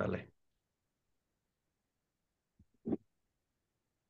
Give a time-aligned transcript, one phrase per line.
[0.00, 0.30] Dale.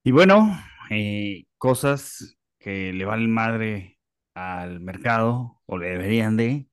[0.04, 0.56] Y bueno,
[0.90, 3.98] eh, cosas que le valen madre
[4.34, 6.68] al mercado o le deberían de.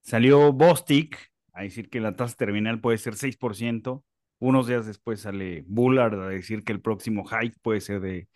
[0.00, 4.04] Salió Bostic a decir que la tasa terminal puede ser 6%.
[4.40, 8.28] Unos días después sale Bullard a decir que el próximo hike puede ser de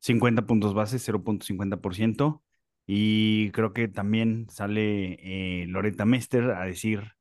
[0.00, 2.42] 50 puntos base, 0.50%.
[2.86, 7.14] Y creo que también sale eh, Loretta Mester a decir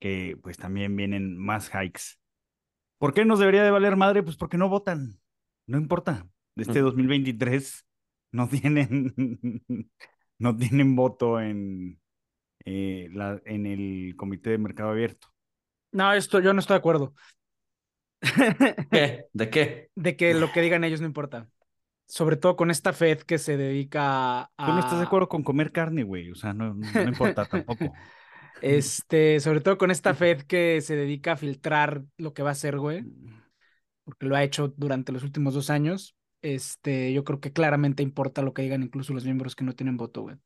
[0.00, 2.18] que pues también vienen más hikes.
[2.98, 4.22] ¿Por qué nos debería de valer madre?
[4.22, 5.20] Pues porque no votan.
[5.66, 6.26] No importa.
[6.56, 7.86] Este 2023
[8.32, 9.14] no tienen,
[10.38, 12.00] no tienen voto en,
[12.64, 15.28] eh, la, en el Comité de Mercado Abierto.
[15.92, 17.14] No, esto yo no estoy de acuerdo.
[18.90, 19.26] ¿Qué?
[19.32, 19.90] ¿De qué?
[19.94, 21.48] De que lo que digan ellos no importa.
[22.06, 24.66] Sobre todo con esta Fed que se dedica a.
[24.66, 26.30] Tú no estás de acuerdo con comer carne, güey.
[26.30, 27.92] O sea, no, no importa tampoco.
[28.62, 32.52] Este, sobre todo con esta Fed que se dedica a filtrar lo que va a
[32.52, 33.04] hacer, güey.
[34.04, 36.16] Porque lo ha hecho durante los últimos dos años.
[36.42, 39.96] Este, yo creo que claramente importa lo que digan incluso los miembros que no tienen
[39.96, 40.36] voto, güey.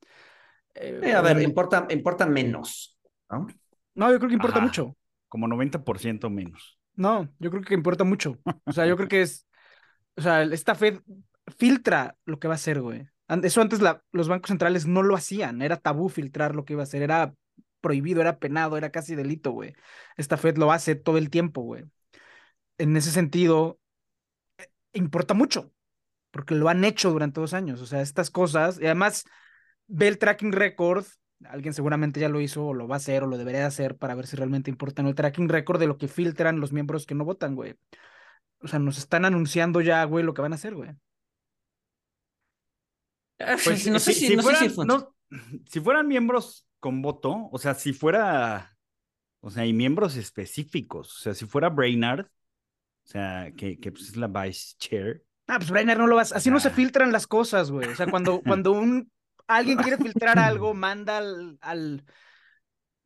[0.74, 2.98] Eh, a ver, importa, importa menos,
[3.30, 3.46] ¿no?
[3.94, 4.96] No, yo creo que importa mucho.
[5.28, 6.78] Como 90% menos.
[6.96, 8.38] No, yo creo que importa mucho.
[8.64, 9.46] O sea, yo creo que es.
[10.16, 11.00] O sea, esta Fed
[11.58, 13.08] filtra lo que va a hacer, güey.
[13.42, 15.62] Eso antes la, los bancos centrales no lo hacían.
[15.62, 17.02] Era tabú filtrar lo que iba a hacer.
[17.02, 17.34] Era
[17.84, 19.74] prohibido, era penado, era casi delito, güey.
[20.16, 21.84] Esta Fed lo hace todo el tiempo, güey.
[22.78, 23.78] En ese sentido,
[24.56, 25.70] eh, importa mucho,
[26.30, 27.82] porque lo han hecho durante dos años.
[27.82, 29.26] O sea, estas cosas, y además
[29.86, 31.04] ve el tracking record,
[31.44, 34.14] alguien seguramente ya lo hizo o lo va a hacer o lo debería hacer para
[34.14, 37.26] ver si realmente importa el tracking record de lo que filtran los miembros que no
[37.26, 37.76] votan, güey.
[38.60, 40.90] O sea, nos están anunciando ya, güey, lo que van a hacer, güey.
[43.36, 44.36] Pues, no sé si, si,
[45.66, 48.76] si fueran miembros con voto, o sea, si fuera,
[49.40, 54.10] o sea, hay miembros específicos, o sea, si fuera Brainard, o sea, que, que pues
[54.10, 55.24] es la vice chair.
[55.46, 57.88] Ah, pues Brainard no lo vas, así no se filtran las cosas, güey.
[57.88, 59.10] O sea, cuando, cuando un
[59.46, 62.04] alguien quiere filtrar algo, manda al, al,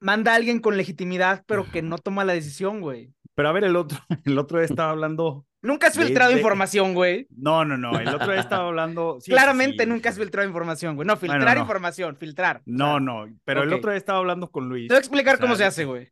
[0.00, 3.14] manda a alguien con legitimidad, pero que no toma la decisión, güey.
[3.36, 7.26] Pero a ver, el otro, el otro estaba hablando Nunca has filtrado información, güey.
[7.30, 7.98] No, no, no.
[7.98, 9.18] El otro día estaba hablando.
[9.26, 11.06] Claramente nunca has filtrado información, güey.
[11.06, 12.62] No, filtrar información, filtrar.
[12.64, 13.26] No, no.
[13.44, 14.88] Pero el otro día estaba hablando con Luis.
[14.88, 16.10] Te voy a explicar cómo se hace, güey.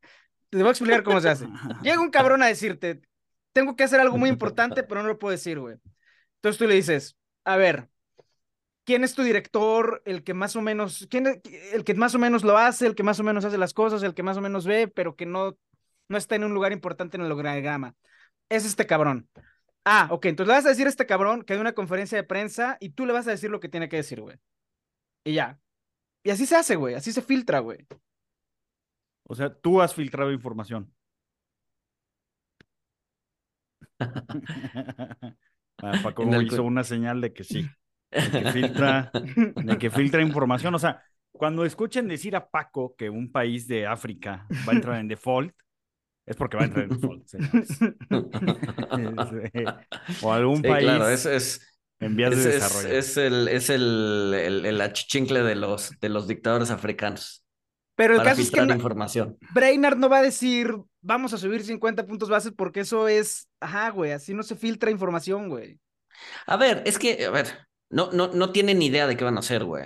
[0.50, 1.46] Te voy a explicar cómo se hace.
[1.82, 3.00] Llega un cabrón a decirte,
[3.52, 5.76] tengo que hacer algo muy importante, pero no lo puedo decir, güey.
[6.36, 7.88] Entonces tú le dices, a ver,
[8.84, 10.02] ¿quién es tu director?
[10.04, 11.40] El que más o menos, ¿quién
[11.72, 14.02] el que más o menos lo hace, el que más o menos hace las cosas,
[14.02, 15.56] el que más o menos ve, pero que no,
[16.08, 17.94] no está en un lugar importante en el organigrama
[18.48, 19.28] es este cabrón.
[19.84, 22.24] Ah, ok, entonces le vas a decir a este cabrón que hay una conferencia de
[22.24, 24.36] prensa y tú le vas a decir lo que tiene que decir, güey.
[25.24, 25.60] Y ya.
[26.24, 27.86] Y así se hace, güey, así se filtra, güey.
[29.28, 30.92] O sea, tú has filtrado información.
[35.82, 37.68] ah, Paco hizo una señal de que sí.
[38.10, 39.10] De que, filtra,
[39.64, 40.74] de que filtra información.
[40.74, 41.02] O sea,
[41.32, 45.54] cuando escuchen decir a Paco que un país de África va a entrar en default,
[46.26, 47.24] es porque va a entrar en default,
[50.22, 52.88] o algún país claro, es, es, en vías de desarrollo.
[52.88, 57.44] Es, el, es el, el, achichincle de los, de los dictadores africanos.
[57.94, 59.38] Pero el caso es que información.
[59.54, 63.88] Brainard no va a decir, vamos a subir 50 puntos bases porque eso es, ajá,
[63.90, 65.78] güey, así no se filtra información, güey.
[66.46, 67.46] A ver, es que, a ver,
[67.88, 69.84] no, no, no tienen idea de qué van a hacer, güey.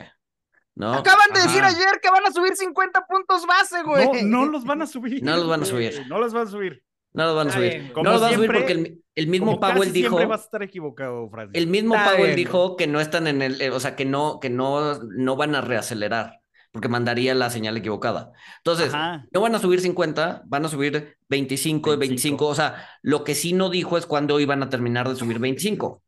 [0.83, 4.25] Acaban de decir ayer que van a subir 50 puntos base, güey.
[4.25, 5.23] No, no los van a subir.
[5.23, 6.07] No los van a subir.
[6.09, 6.85] No los van a subir.
[7.13, 7.93] No los van a subir.
[7.95, 10.17] no los van a subir porque el, mismo Powell dijo.
[10.17, 11.61] Siempre vas a estar equivocado, Francis.
[11.61, 13.73] El mismo Powell dijo que no están en el.
[13.73, 16.41] O sea, que no, que no, no van a reacelerar
[16.73, 18.33] porque mandaría la señal equivocada.
[18.59, 22.47] Entonces, no van a subir 50, van a subir 25, 25, 25.
[22.47, 26.03] O sea, lo que sí no dijo es cuándo iban a terminar de subir 25,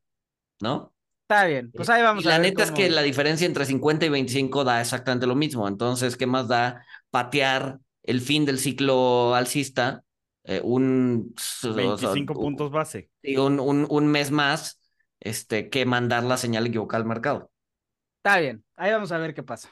[0.60, 0.91] ¿no?
[1.32, 2.24] Está bien, pues ahí vamos.
[2.24, 5.66] Y la neta es que la diferencia entre 50 y 25 da exactamente lo mismo.
[5.66, 10.04] Entonces, ¿qué más da patear el fin del ciclo alcista?
[10.44, 11.34] Eh, un
[11.64, 13.08] 25 puntos base.
[13.22, 14.78] Y un, un, un, mes más
[15.20, 17.50] este, que mandar la señal equivocada al mercado.
[18.18, 19.70] Está bien, ahí vamos a ver qué pasa.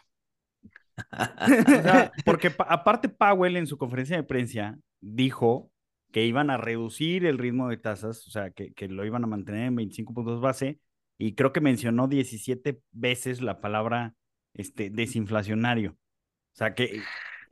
[2.25, 5.71] porque aparte Powell en su conferencia de prensa dijo
[6.11, 9.27] que iban a reducir el ritmo de tasas, o sea, que, que lo iban a
[9.27, 10.81] mantener en 25 puntos base
[11.21, 14.15] y creo que mencionó 17 veces la palabra
[14.55, 15.91] este, desinflacionario.
[15.93, 17.03] O sea que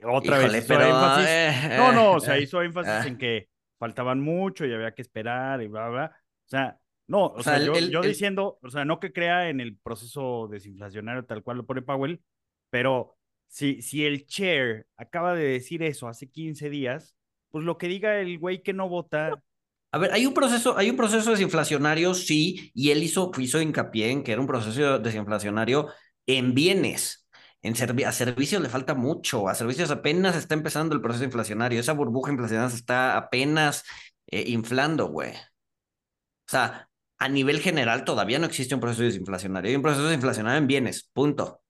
[0.03, 1.27] otra vez hizo énfasis.
[1.29, 5.03] Eh, no, no, o sea, eh, hizo énfasis en que faltaban mucho y había que
[5.03, 6.17] esperar y bla, bla.
[6.47, 6.79] O sea,
[7.09, 11.27] no, o, sea, yo, yo diciendo, o sea, no que crea en el proceso desinflacionario
[11.27, 12.23] tal cual lo pone Powell,
[12.71, 13.19] pero
[13.49, 17.15] si, si el chair acaba de decir eso hace 15 días,
[17.51, 19.43] pues lo que diga el güey que no vota.
[19.91, 24.11] A ver, hay un proceso, hay un proceso desinflacionario, sí, y él hizo, hizo hincapié
[24.11, 25.89] en que era un proceso desinflacionario
[26.27, 27.27] en bienes.
[27.63, 31.93] En a servicios le falta mucho, a servicios apenas está empezando el proceso inflacionario, esa
[31.93, 33.85] burbuja inflacionaria se está apenas
[34.27, 35.33] eh, inflando, güey.
[35.33, 36.89] O sea,
[37.19, 41.11] a nivel general todavía no existe un proceso desinflacionario, hay un proceso desinflacionario en bienes,
[41.13, 41.63] punto.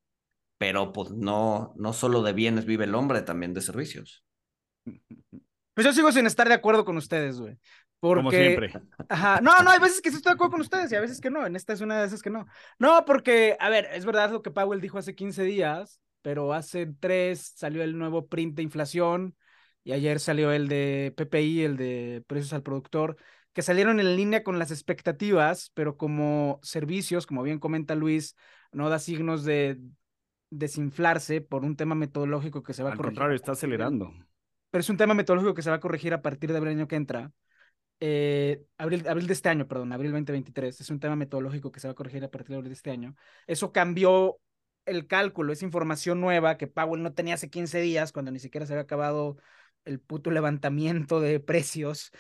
[0.59, 4.25] Pero pues no, no solo de bienes vive el hombre, también de servicios.
[5.75, 7.57] Pues yo sigo sin estar de acuerdo con ustedes, güey.
[8.01, 8.21] Porque...
[8.21, 8.73] Como siempre.
[9.09, 9.41] Ajá.
[9.41, 11.31] No, no, hay veces que sí estoy de acuerdo con ustedes y a veces que
[11.31, 11.47] no.
[11.47, 12.47] En esta es una de esas que no.
[12.79, 16.87] No, porque, a ver, es verdad lo que Powell dijo hace 15 días, pero hace
[17.01, 19.35] tres salió el nuevo print de inflación
[19.83, 23.17] y ayer salió el de PPI, el de precios al productor,
[23.53, 28.37] que salieron en línea con las expectativas, pero como servicios, como bien comenta Luis,
[28.71, 29.81] no da signos de
[30.51, 33.07] desinflarse por un tema metodológico que se va a corregir.
[33.07, 34.13] Al contrario, está acelerando.
[34.71, 36.97] Pero es un tema metodológico que se va a corregir a partir del año que
[36.97, 37.33] entra.
[38.01, 40.81] Eh, abril, abril de este año, perdón, abril 2023.
[40.81, 42.91] Es un tema metodológico que se va a corregir a partir de abril de este
[42.91, 43.15] año.
[43.47, 44.39] Eso cambió
[44.87, 48.67] el cálculo, es información nueva que Powell no tenía hace 15 días, cuando ni siquiera
[48.67, 49.37] se había acabado
[49.85, 52.11] el puto levantamiento de precios.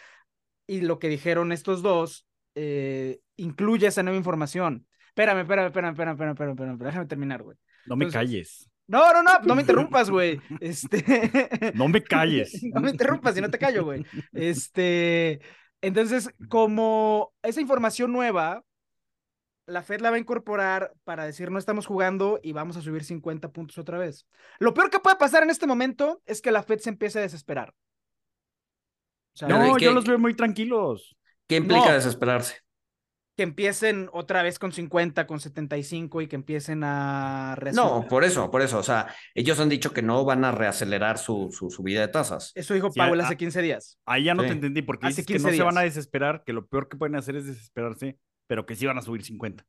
[0.66, 4.86] Y lo que dijeron estos dos eh, incluye esa nueva información.
[5.08, 7.56] Espérame, espérame, espérame, espérame, espérame, espérame, espérame, déjame terminar, güey.
[7.86, 8.68] No me calles.
[8.86, 10.40] No, no, no, no me interrumpas, güey.
[10.60, 11.72] Este.
[11.74, 12.60] No me calles.
[12.72, 14.04] no me interrumpas, si no te callo, güey.
[14.32, 15.40] Este.
[15.80, 18.64] Entonces, como esa información nueva,
[19.66, 23.04] la Fed la va a incorporar para decir no estamos jugando y vamos a subir
[23.04, 24.26] 50 puntos otra vez.
[24.58, 27.22] Lo peor que puede pasar en este momento es que la Fed se empiece a
[27.22, 27.74] desesperar.
[29.46, 31.16] no, yo los veo muy tranquilos.
[31.46, 32.56] ¿Qué implica desesperarse?
[33.38, 38.50] Que empiecen otra vez con 50, con 75 y que empiecen a No, por eso,
[38.50, 38.78] por eso.
[38.78, 42.50] O sea, ellos han dicho que no van a reacelerar su, su subida de tasas.
[42.56, 44.00] Eso dijo Powell hace 15 días.
[44.04, 46.66] Ahí ya no te entendí, porque hace que no se van a desesperar, que lo
[46.66, 48.18] peor que pueden hacer es desesperarse,
[48.48, 49.64] pero que sí van a subir 50.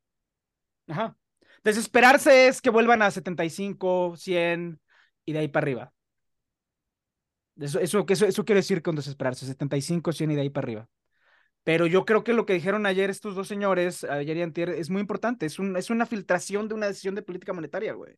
[0.88, 1.16] Ajá.
[1.64, 4.80] Desesperarse es que vuelvan a 75, 100
[5.26, 5.94] y de ahí para arriba.
[7.60, 10.90] Eso, eso, eso, eso quiere decir con desesperarse, 75, 100 y de ahí para arriba.
[11.70, 14.90] Pero yo creo que lo que dijeron ayer estos dos señores, ayer y antier, es
[14.90, 15.46] muy importante.
[15.46, 18.16] Es, un, es una filtración de una decisión de política monetaria, güey.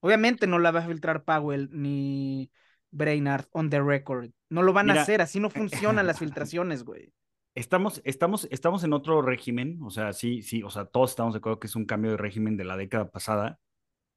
[0.00, 2.50] Obviamente no la va a filtrar Powell ni
[2.92, 4.30] Brainard on the record.
[4.48, 7.12] No lo van a hacer, así no funcionan las filtraciones, güey.
[7.54, 11.40] Estamos, estamos, estamos en otro régimen, o sea, sí, sí, o sea, todos estamos de
[11.40, 13.60] acuerdo que es un cambio de régimen de la década pasada,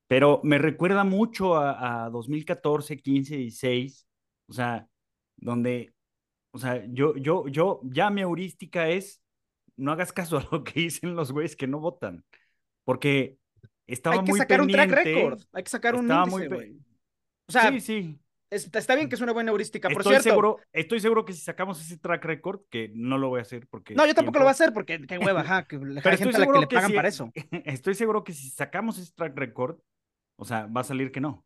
[0.08, 4.08] pero me recuerda mucho a, a 2014, 15, 16,
[4.48, 4.88] o sea,
[5.36, 5.94] donde
[6.54, 9.22] o sea, yo, yo, yo, ya mi heurística es,
[9.76, 12.24] no hagas caso a lo que dicen los güeyes que no votan,
[12.86, 13.40] porque
[13.88, 16.80] estaba muy Hay que sacar un track record, hay que sacar un índice, muy...
[17.48, 18.20] O sea, sí, sí.
[18.52, 20.30] Está, bien que es una buena heurística, por estoy cierto.
[20.30, 23.68] Seguro, estoy seguro que si sacamos ese track record, que no lo voy a hacer
[23.68, 23.96] porque...
[23.96, 26.40] No, yo tampoco lo voy a hacer porque qué hueva, ajá, que la gente a
[26.40, 27.32] la que le pagan para eso.
[27.66, 29.80] Estoy seguro que si sacamos ese track record,
[30.38, 31.44] o sea, va a salir que no.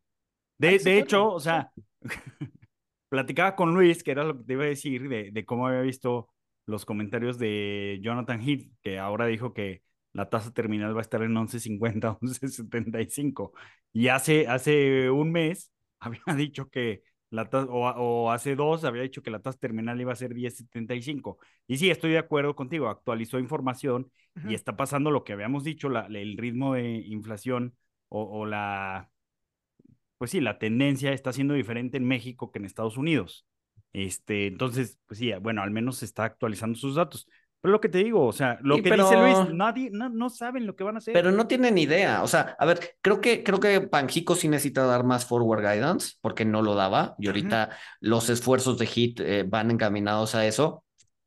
[0.58, 1.72] De, de hecho, o sea,
[3.08, 6.30] platicaba con Luis, que era lo que te iba a decir, de, cómo había visto
[6.66, 9.82] los comentarios de Jonathan Heath, que ahora dijo que
[10.12, 13.52] la tasa terminal va a estar en 11.50, 11.75.
[13.92, 19.22] Y hace, hace un mes había dicho que la tasa, o, hace dos había dicho
[19.22, 21.38] que la tasa terminal iba a ser 10.75.
[21.66, 24.10] Y sí, estoy de acuerdo contigo, actualizó información
[24.46, 27.74] y está pasando lo que habíamos dicho, la, el ritmo de inflación
[28.08, 29.10] o la
[30.18, 33.46] pues sí, la tendencia está siendo diferente en México que en Estados Unidos.
[33.92, 37.26] Este, entonces, pues sí, bueno, al menos se está actualizando sus datos.
[37.60, 40.64] Pero lo que te digo, o sea, lo que dice Luis, nadie, no, no, saben
[40.64, 41.12] lo que van a hacer.
[41.12, 42.22] Pero no tienen idea.
[42.22, 46.14] O sea, a ver, creo que, creo que Panjico sí necesita dar más forward guidance,
[46.20, 47.16] porque no lo daba.
[47.18, 47.70] Y ahorita
[48.00, 50.84] los esfuerzos de HIT eh, van encaminados a eso.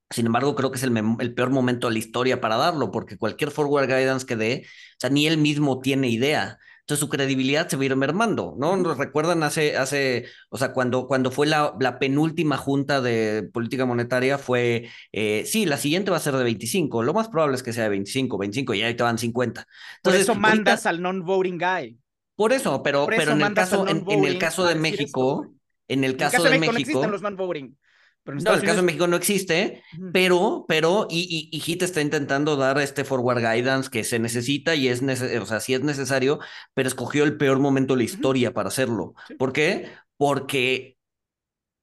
[0.09, 3.17] Sin embargo, creo que es el, el, peor momento de la historia para darlo, porque
[3.17, 6.59] cualquier forward guidance que dé, o sea, ni él mismo tiene idea.
[6.81, 8.75] Entonces su credibilidad se va a ir mermando, ¿no?
[8.75, 13.85] Nos recuerdan hace, hace, o sea, cuando, cuando fue la, la penúltima junta de política
[13.85, 17.63] monetaria fue, eh, sí, la siguiente va a ser de 25, lo más probable es
[17.63, 19.67] que sea de 25, 25 y ahí te van 50.
[19.97, 21.97] Entonces, por eso mandas al non-voting guy.
[22.35, 25.47] Por eso, pero, pero en, el caso, en, el caso de México,
[25.87, 27.77] en el caso, de México, no existen los non-voting
[28.25, 32.77] no, el caso de México no existe, pero, pero, y, y, HIT está intentando dar
[32.79, 36.39] este forward guidance que se necesita y es necesario, o sea, sí es necesario,
[36.73, 39.15] pero escogió el peor momento de la historia para hacerlo.
[39.37, 39.89] ¿Por qué?
[40.17, 40.97] Porque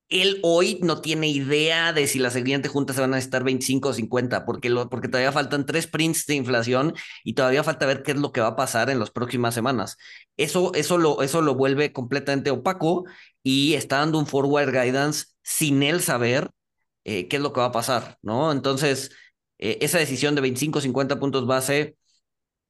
[0.09, 3.91] él hoy no tiene idea de si la siguiente junta se van a necesitar 25
[3.91, 8.13] o 50, porque, porque todavía faltan tres prints de inflación y todavía falta ver qué
[8.13, 9.97] es lo que va a pasar en las próximas semanas.
[10.37, 13.05] Eso, eso, lo, eso lo vuelve completamente opaco
[13.43, 16.51] y está dando un forward guidance sin él saber
[17.05, 18.53] eh, qué es lo que va a pasar, ¿no?
[18.53, 19.11] Entonces,
[19.59, 21.97] eh, esa decisión de 25 o 50 puntos base,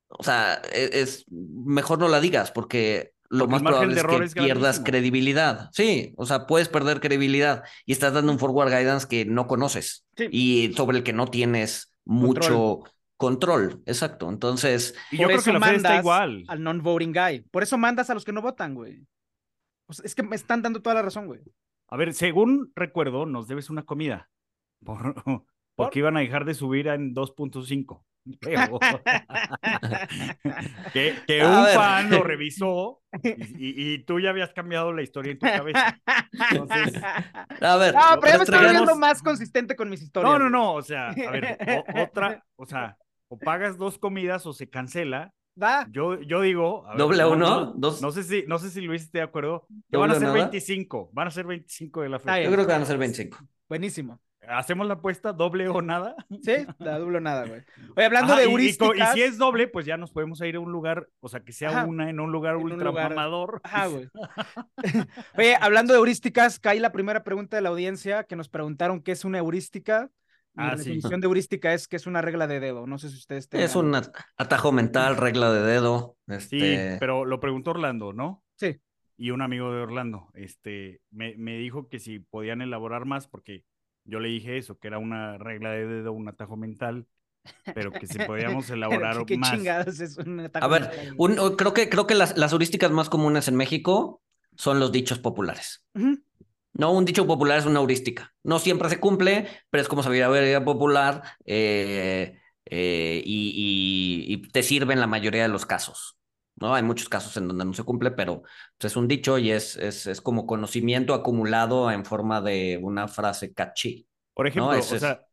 [0.08, 4.80] o sea, es, es mejor no la digas porque lo más probable es que pierdas
[4.80, 5.70] credibilidad.
[5.72, 10.06] Sí, o sea, puedes perder credibilidad y estás dando un forward guidance que no conoces
[10.30, 12.84] y sobre el que no tienes mucho
[13.16, 13.82] control.
[13.84, 14.30] Exacto.
[14.30, 16.44] Entonces, y yo creo que Fed está igual.
[16.48, 17.40] Al non-voting guy.
[17.50, 19.06] Por eso mandas a los que no votan, güey.
[20.02, 21.40] es que me están dando toda la razón, güey.
[21.88, 24.30] A ver, según recuerdo, nos debes una comida.
[25.76, 28.02] porque iban a dejar de subir en 2.5.
[30.92, 35.46] que, que un fan lo revisó y, tú ya habías cambiado la historia en tu
[35.46, 35.98] cabeza.
[36.50, 40.32] Entonces, a ver, no, pero ya me estoy volviendo más consistente con mis historias.
[40.32, 41.58] No, no, no, o sea, a ver,
[41.96, 42.96] otra, o sea,
[43.28, 45.32] o pagas dos comidas o se cancela.
[45.54, 45.88] Da.
[45.90, 46.86] Yo, yo digo.
[46.96, 47.72] ¿Doble a uno?
[47.74, 48.00] dos.
[48.00, 49.66] No sé si, no sé si Luis esté de acuerdo.
[49.90, 51.10] Que van a ser 25.
[51.12, 52.42] Van a ser 25 de la fecha.
[52.42, 53.38] Yo creo que van a ser 25.
[53.68, 54.20] Buenísimo.
[54.48, 56.16] ¿Hacemos la apuesta doble o nada?
[56.42, 57.62] Sí, la doble o nada, güey.
[57.96, 59.14] Oye, hablando de heurísticas...
[59.16, 61.52] Y, si es doble, pues ya nos podemos ir a un lugar, o sea, que
[61.52, 63.60] sea una en un lugar ultra mamador.
[63.64, 64.08] Ajá, güey.
[65.36, 69.12] Oye, hablando de heurísticas, cae la primera pregunta de la audiencia que nos preguntaron qué
[69.12, 70.10] es una heurística.
[70.56, 72.86] Ah, la definición de heurística es que es una regla de dedo.
[72.86, 73.94] No sé si ustedes Es un
[74.36, 76.16] atajo mental, regla de dedo.
[76.40, 78.42] Sí, este pero lo preguntó Orlando, ¿no?
[78.56, 78.80] Sí.
[79.16, 83.64] Y un amigo de Orlando, este, me, me dijo que si podían elaborar más, porque
[84.08, 87.06] yo le dije eso, que era una regla de dedo, un atajo mental,
[87.74, 89.52] pero que si podíamos elaborar ¿Qué, más.
[89.52, 90.90] chingados es un atajo A ver,
[91.56, 94.22] creo que, creo que las, las, heurísticas más comunes en México
[94.56, 95.84] son los dichos populares.
[96.72, 98.34] No, un dicho popular es una heurística.
[98.42, 104.94] No siempre se cumple, pero es como sabiduría popular eh, eh, y, y, te sirve
[104.94, 106.17] en la mayoría de los casos.
[106.60, 106.74] ¿No?
[106.74, 108.42] Hay muchos casos en donde no se cumple, pero
[108.78, 113.08] pues, es un dicho y es, es, es, como conocimiento acumulado en forma de una
[113.08, 114.06] frase catchy.
[114.34, 115.26] Por ejemplo, o sea,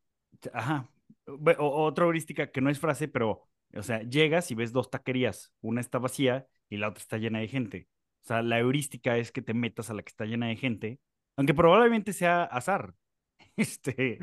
[0.54, 0.90] ajá,
[1.28, 5.82] otra heurística que no es frase, pero, o sea, llegas y ves dos taquerías, una
[5.82, 7.88] está vacía y la otra está llena de gente.
[8.24, 11.00] O sea, la heurística es que te metas a la que está llena de gente,
[11.38, 12.94] aunque probablemente sea azar.
[13.58, 14.20] Este,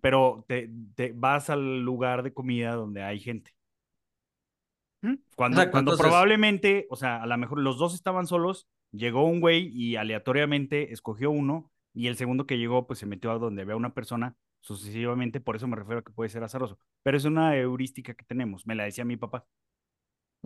[0.00, 3.52] pero te, te vas al lugar de comida donde hay gente.
[5.34, 9.68] Cuando, cuando probablemente, o sea, a lo mejor los dos estaban solos, llegó un güey
[9.68, 13.76] y aleatoriamente escogió uno y el segundo que llegó pues se metió a donde había
[13.76, 17.56] una persona sucesivamente, por eso me refiero a que puede ser azaroso, pero es una
[17.56, 19.46] heurística que tenemos, me la decía mi papá.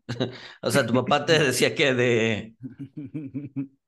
[0.62, 2.54] o sea, tu papá te decía que de...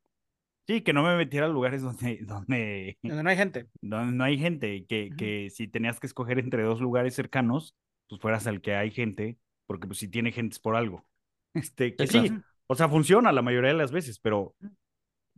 [0.68, 2.18] Sí, que no me metiera a lugares donde...
[2.22, 3.68] Donde, donde no hay gente.
[3.80, 7.76] Donde no hay gente, que, que si tenías que escoger entre dos lugares cercanos,
[8.08, 11.04] pues fueras al que hay gente porque pues si tiene gente por algo.
[11.54, 12.30] Este, que sí,
[12.66, 14.54] o sea, funciona la mayoría de las veces, pero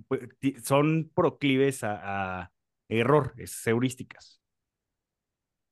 [0.08, 0.28] pues,
[0.64, 2.50] son proclives a,
[2.88, 4.40] error, es heurísticas.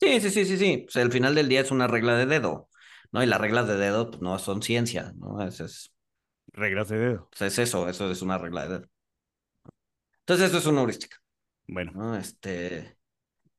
[0.01, 0.85] Sí, sí, sí, sí, sí.
[0.85, 2.69] Pues al final del día es una regla de dedo,
[3.11, 3.25] ¿no?
[3.25, 5.45] Y las reglas de dedo pues, no son ciencia, ¿no?
[5.45, 5.93] Es, es...
[6.53, 7.29] Reglas de dedo.
[7.31, 8.89] Pues, es eso, eso es una regla de dedo.
[10.21, 11.17] Entonces, eso es una heurística.
[11.67, 12.17] Bueno.
[12.17, 12.97] Este.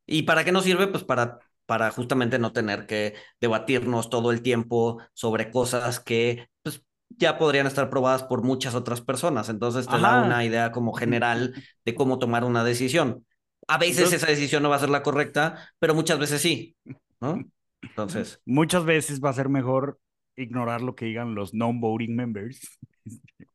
[0.06, 0.88] ¿Y para qué nos sirve?
[0.88, 6.82] Pues para para justamente no tener que debatirnos todo el tiempo sobre cosas que pues,
[7.10, 9.50] ya podrían estar probadas por muchas otras personas.
[9.50, 11.54] Entonces te da una idea como general
[11.86, 13.26] de cómo tomar una decisión.
[13.68, 16.76] A veces esa decisión no va a ser la correcta, pero muchas veces sí,
[17.20, 17.44] ¿no?
[17.82, 18.42] Entonces.
[18.46, 20.00] Muchas veces va a ser mejor
[20.38, 22.60] ignorar lo que digan los non-voting members.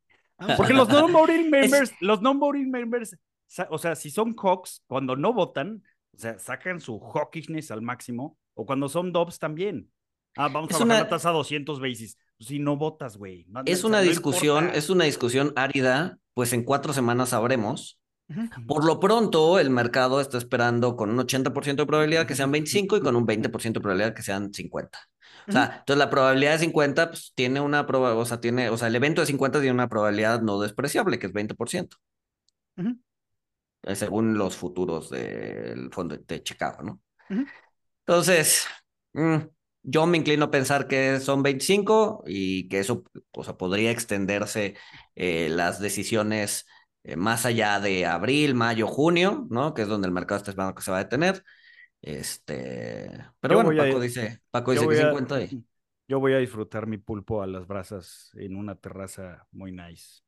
[0.45, 3.17] Ah, Porque los non-voting members, los non-voting members,
[3.71, 8.39] o sea, si son Hawks, cuando no votan, o sea, sacan su hawkishness al máximo.
[8.55, 9.91] O cuando son Dobbs también.
[10.37, 12.17] Ah, vamos a bajar la tasa a 200 basis.
[12.39, 13.47] Pues si no votas, güey.
[13.67, 17.99] es una discusión, es una discusión árida, pues en cuatro semanas sabremos.
[18.67, 22.97] Por lo pronto, el mercado está esperando con un 80% de probabilidad que sean 25
[22.97, 24.99] y con un 20% de probabilidad que sean 50.
[25.49, 28.77] O sea, entonces la probabilidad de 50 pues, tiene una probabilidad, o sea, tiene, o
[28.77, 31.97] sea, el evento de 50 tiene una probabilidad no despreciable, que es 20%.
[32.79, 32.95] Eh,
[33.95, 37.01] según los futuros del fondo de Chicago, ¿no?
[38.07, 38.67] Entonces,
[39.13, 39.37] mm,
[39.83, 44.77] yo me inclino a pensar que son 25 y que eso o sea, podría extenderse
[45.15, 46.67] eh, las decisiones
[47.05, 49.75] eh, más allá de abril, mayo, junio, ¿no?
[49.75, 51.43] Que es donde el mercado está esperando que se va a detener.
[52.01, 53.11] Este,
[53.41, 55.65] pero bueno, Paco dice, Paco dice que 50 ahí.
[56.09, 60.23] Yo voy a disfrutar mi pulpo a las brasas en una terraza muy nice.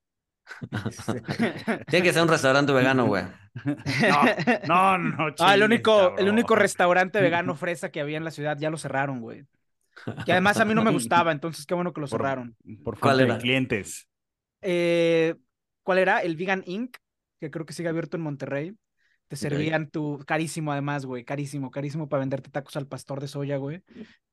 [1.88, 3.24] Tiene que ser un restaurante vegano, güey.
[3.64, 5.34] No, no, no.
[5.38, 8.76] ah, el único, el único restaurante vegano fresa que había en la ciudad ya lo
[8.76, 9.46] cerraron, güey.
[10.24, 12.56] Que además a mí no me gustaba, entonces qué bueno que lo cerraron.
[12.82, 13.38] Por, ¿Cuál era?
[13.38, 14.08] clientes.
[14.60, 15.34] Eh,
[15.82, 16.20] ¿Cuál era?
[16.20, 16.96] El Vegan Inc.,
[17.40, 18.74] que creo que sigue abierto en Monterrey.
[19.28, 23.56] Te servían tu, carísimo además, güey, carísimo, carísimo para venderte tacos al pastor de soya,
[23.56, 23.82] güey.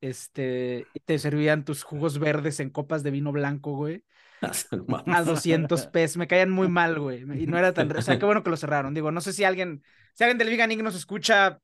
[0.02, 4.04] Este, te servían tus jugos verdes en copas de vino blanco, güey.
[5.08, 7.22] a 200 pesos, me caían muy mal, güey.
[7.42, 8.94] Y no era tan, o sea, qué bueno que lo cerraron.
[8.94, 9.84] Digo, no sé si alguien,
[10.14, 10.82] si alguien del Vegan Inc.
[10.82, 11.62] nos escucha,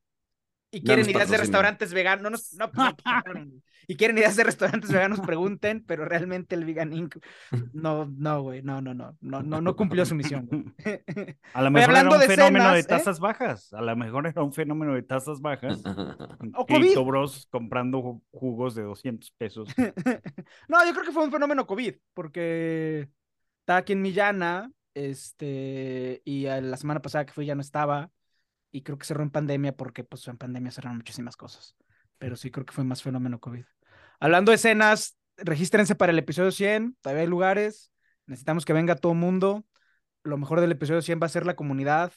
[0.72, 2.96] y quieren ideas de restaurantes veganos, no, no,
[3.88, 7.16] y quieren ideas de restaurantes veganos, pregunten, pero realmente el Vegan Inc.
[7.74, 10.76] no, no, güey, no, no, no, no, no, no cumplió su misión.
[11.54, 12.84] A lo mejor era un fenómeno de ¿eh?
[12.84, 15.82] tasas bajas, a lo mejor era un fenómeno de tasas bajas.
[16.56, 16.98] O COVID.
[17.06, 19.70] Bros comprando jugos de 200 pesos.
[20.68, 23.10] no, yo creo que fue un fenómeno COVID, porque
[23.60, 28.10] estaba aquí en Millana, este, y la semana pasada que fui ya no estaba,
[28.72, 31.76] y creo que cerró en pandemia porque pues en pandemia cerraron muchísimas cosas.
[32.18, 33.66] Pero sí creo que fue más fenómeno COVID.
[34.20, 37.92] Hablando de escenas, regístrense para el episodio 100, todavía hay lugares,
[38.26, 39.66] necesitamos que venga todo el mundo.
[40.24, 42.12] Lo mejor del episodio 100 va a ser la comunidad.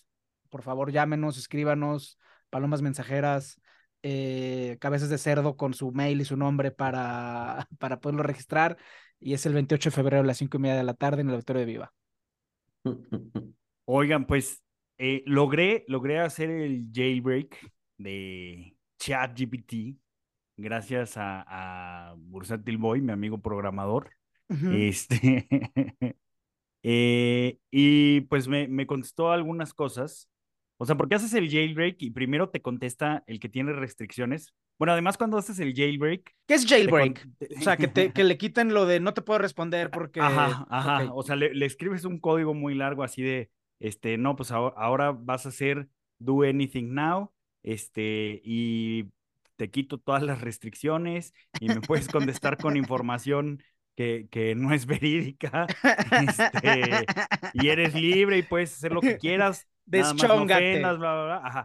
[0.49, 3.61] Por favor, llámenos, escríbanos, palomas mensajeras,
[4.03, 8.79] eh, cabezas de cerdo con su mail y su nombre para, para poderlo registrar.
[9.21, 11.29] Y es el 28 de febrero a las 5 y media de la tarde en
[11.29, 11.93] el Auditorio de Viva.
[13.85, 14.63] Oigan, pues
[15.03, 17.57] eh, logré, logré hacer el jailbreak
[17.97, 19.97] de ChatGPT
[20.59, 24.11] gracias a, a Bursátil Boy, mi amigo programador.
[24.73, 25.47] Este.
[26.83, 30.31] Eh, y pues me, me contestó algunas cosas.
[30.79, 34.55] O sea, porque haces el jailbreak y primero te contesta el que tiene restricciones.
[34.79, 36.35] Bueno, además cuando haces el jailbreak.
[36.47, 37.29] ¿Qué es jailbreak?
[37.59, 40.21] O sea, que, te, que le quiten lo de no te puedo responder porque.
[40.21, 41.13] Ajá, ajá.
[41.13, 45.13] O sea, le, le, escribes un código muy largo así de este, no, pues ahora,
[45.13, 47.33] vas a hacer do anything now,
[47.63, 49.07] este, y
[49.57, 53.63] te quito todas las restricciones y me puedes contestar con información
[53.97, 55.67] que, que, no es verídica,
[56.23, 57.07] este,
[57.55, 59.67] y eres libre y puedes hacer lo que quieras.
[59.87, 60.81] Deschóngate.
[60.81, 61.65] No bla, bla,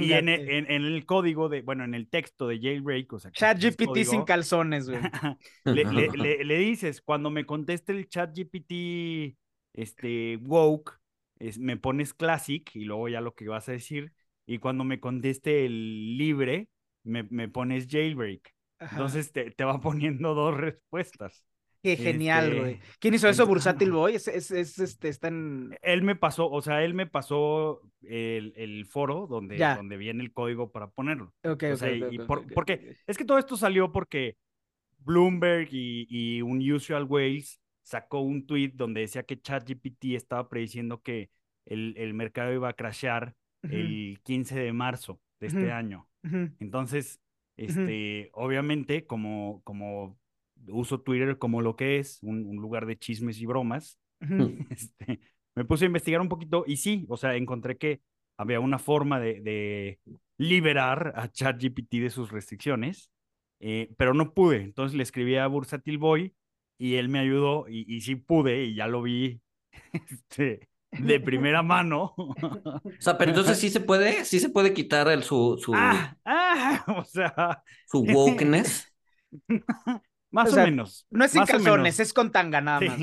[0.00, 3.30] Y, en, el código de, bueno, en el texto de Jailbreak, o sea.
[3.30, 5.00] ChatGPT sin calzones, güey.
[5.64, 9.36] le, le, dices, cuando me conteste el ChatGPT,
[9.72, 10.99] este, woke,
[11.58, 14.12] me pones classic y luego ya lo que vas a decir.
[14.46, 16.68] Y cuando me conteste el libre,
[17.02, 18.54] me, me pones jailbreak.
[18.78, 21.44] Entonces te, te, va poniendo dos respuestas.
[21.82, 22.72] Qué genial, güey.
[22.74, 23.46] Este, ¿Quién hizo eso?
[23.46, 24.14] Bursátil Boy.
[24.14, 25.78] Es, es, este, está en...
[25.80, 30.32] Él me pasó, o sea, él me pasó el, el foro donde, donde viene el
[30.32, 31.32] código para ponerlo.
[31.42, 32.52] Ok, ok.
[32.54, 34.36] porque es que todo esto salió porque
[34.98, 41.02] Bloomberg y, y un Usual Ways sacó un tweet donde decía que ChatGPT estaba prediciendo
[41.02, 41.30] que
[41.66, 46.08] el, el, mercado iba a crashear el 15 de marzo de este año.
[46.58, 47.20] Entonces,
[47.56, 50.18] este, obviamente, como, como
[50.68, 53.98] uso Twitter como lo que es, un, lugar de chismes y bromas,
[54.70, 55.20] este,
[55.54, 58.00] me puse a investigar un poquito y sí, o sea, encontré que
[58.38, 59.98] había una forma de, de
[60.38, 63.10] liberar a ChatGPT de sus restricciones,
[63.60, 64.62] eh, pero no pude.
[64.62, 66.34] Entonces le escribí a Bursatil Boy
[66.80, 69.42] y él me ayudó y, sí pude y ya lo vi
[69.92, 72.14] este, de primera mano.
[72.16, 76.16] O sea, pero entonces sí se puede, sí se puede quitar el, su, su, ah,
[76.24, 78.90] ah, o sea, su wokeness.
[80.30, 81.06] Más o, menos.
[81.10, 82.96] No es sin calzones, es con tanga nada más.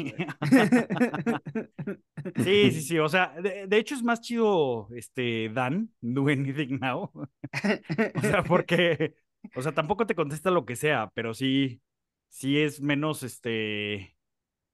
[2.36, 2.72] Sí.
[2.72, 7.12] sí, sí, O sea, de, hecho es más chido este Dan, do anything now.
[7.14, 9.14] o sea, porque,
[9.56, 11.82] o sea, tampoco te contesta lo que sea, pero sí,
[12.30, 14.18] sí es menos, este,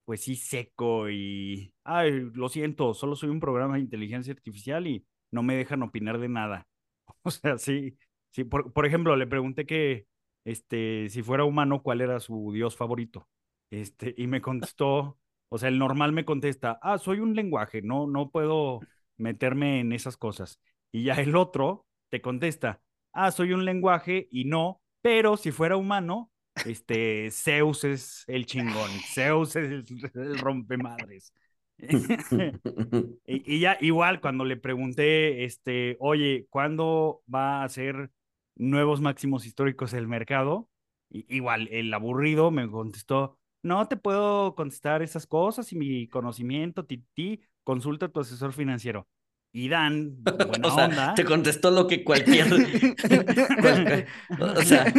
[0.06, 5.06] pues sí, seco y, ay, lo siento, solo soy un programa de inteligencia artificial y
[5.32, 6.68] no me dejan opinar de nada.
[7.24, 7.98] O sea, sí,
[8.32, 10.08] sí, por, por ejemplo, le pregunté que,
[10.46, 13.30] este, si fuera humano, ¿cuál era su dios favorito?
[13.72, 15.18] Este, y me contestó,
[15.50, 18.82] o sea, el normal me contesta, ah, soy un lenguaje, no, no puedo
[19.18, 20.60] meterme en esas cosas.
[20.92, 22.82] Y ya el otro te contesta,
[23.14, 26.32] ah, soy un lenguaje y no, pero si fuera humano,
[26.66, 31.34] este, Zeus es el chingón, Zeus es el, rompemadres.
[33.26, 38.12] y, ya igual cuando le pregunté, este, oye, ¿cuándo va a ser
[38.56, 40.70] nuevos máximos históricos del mercado?
[41.16, 47.42] igual el aburrido me contestó, no te puedo contestar esas cosas y mi conocimiento, ti,
[47.64, 49.08] consulta a tu asesor financiero.
[49.56, 51.14] Y Dan, buena onda.
[51.14, 52.48] Te contestó lo que cualquier.
[54.40, 54.92] o sea,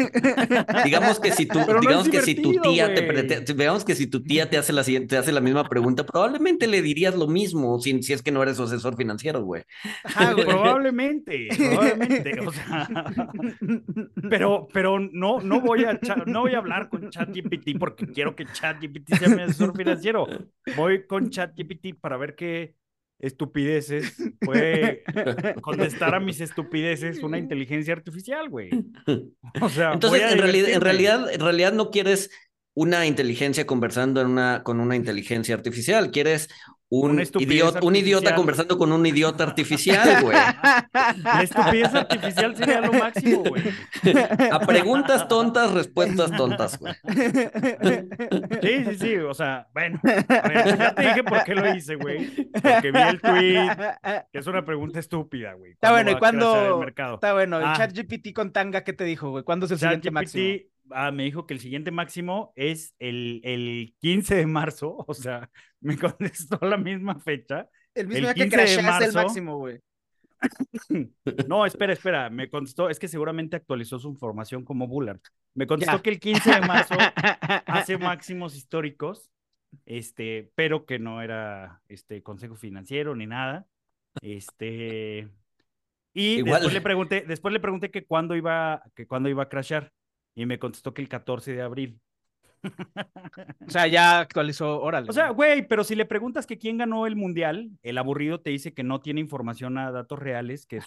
[0.84, 4.48] digamos que si tú, digamos que si tu tía te, digamos que si tu tía
[4.48, 8.12] te hace la te hace la misma pregunta, probablemente le dirías lo mismo si, si
[8.12, 9.64] es que no eres asesor financiero, güey.
[10.46, 12.40] Probablemente, probablemente.
[12.40, 12.88] O sea,
[14.30, 18.46] pero, pero no, no voy a no voy a hablar con ChatGPT porque quiero que
[18.46, 20.28] ChatGPT sea mi asesor financiero.
[20.76, 22.76] Voy con ChatGPT para ver qué
[23.24, 25.02] estupideces puede
[25.62, 28.70] contestar a mis estupideces una inteligencia artificial, güey.
[29.60, 32.30] O sea, entonces en realidad, en realidad, en realidad no quieres
[32.74, 36.48] una inteligencia conversando en una, con una inteligencia artificial, quieres
[37.00, 40.37] un, idiota, un idiota conversando con un idiota artificial, güey.
[41.22, 43.62] La estupidez artificial sería lo máximo, güey.
[44.50, 46.94] A preguntas tontas, respuestas tontas, güey.
[48.62, 49.16] Sí, sí, sí.
[49.16, 52.50] O sea, bueno, a ver, ya te dije por qué lo hice, güey.
[52.52, 53.76] Porque vi el tweet,
[54.33, 55.72] que es una pregunta estúpida, güey.
[55.72, 56.85] Está bueno, ¿y cuándo?
[56.87, 57.74] Está bueno, el ah.
[57.76, 59.44] chat GPT con tanga, ¿qué te dijo, güey?
[59.44, 60.44] ¿Cuándo es el siguiente máximo?
[60.90, 65.50] ah, me dijo que el siguiente máximo es el, el 15 de marzo, o sea,
[65.85, 67.68] me contestó la misma fecha.
[67.94, 69.81] El mismo día que crashaste el máximo, güey.
[71.49, 75.20] No, espera, espera, me contestó, es que seguramente actualizó su información como Bullard.
[75.55, 76.94] Me contestó que el 15 de marzo
[77.66, 79.31] hace máximos históricos,
[79.87, 83.66] este, pero que no era este consejo financiero ni nada.
[84.20, 85.31] Este,
[86.12, 89.92] y después le pregunté, después le pregunté que cuándo iba, que cuándo iba a crashar.
[90.37, 92.01] Y me contestó que el 14 de abril.
[93.66, 95.09] O sea, ya actualizó, órale.
[95.11, 98.50] O sea, güey, pero si le preguntas que quién ganó el mundial, el aburrido te
[98.50, 100.81] dice que no tiene información a datos reales, que,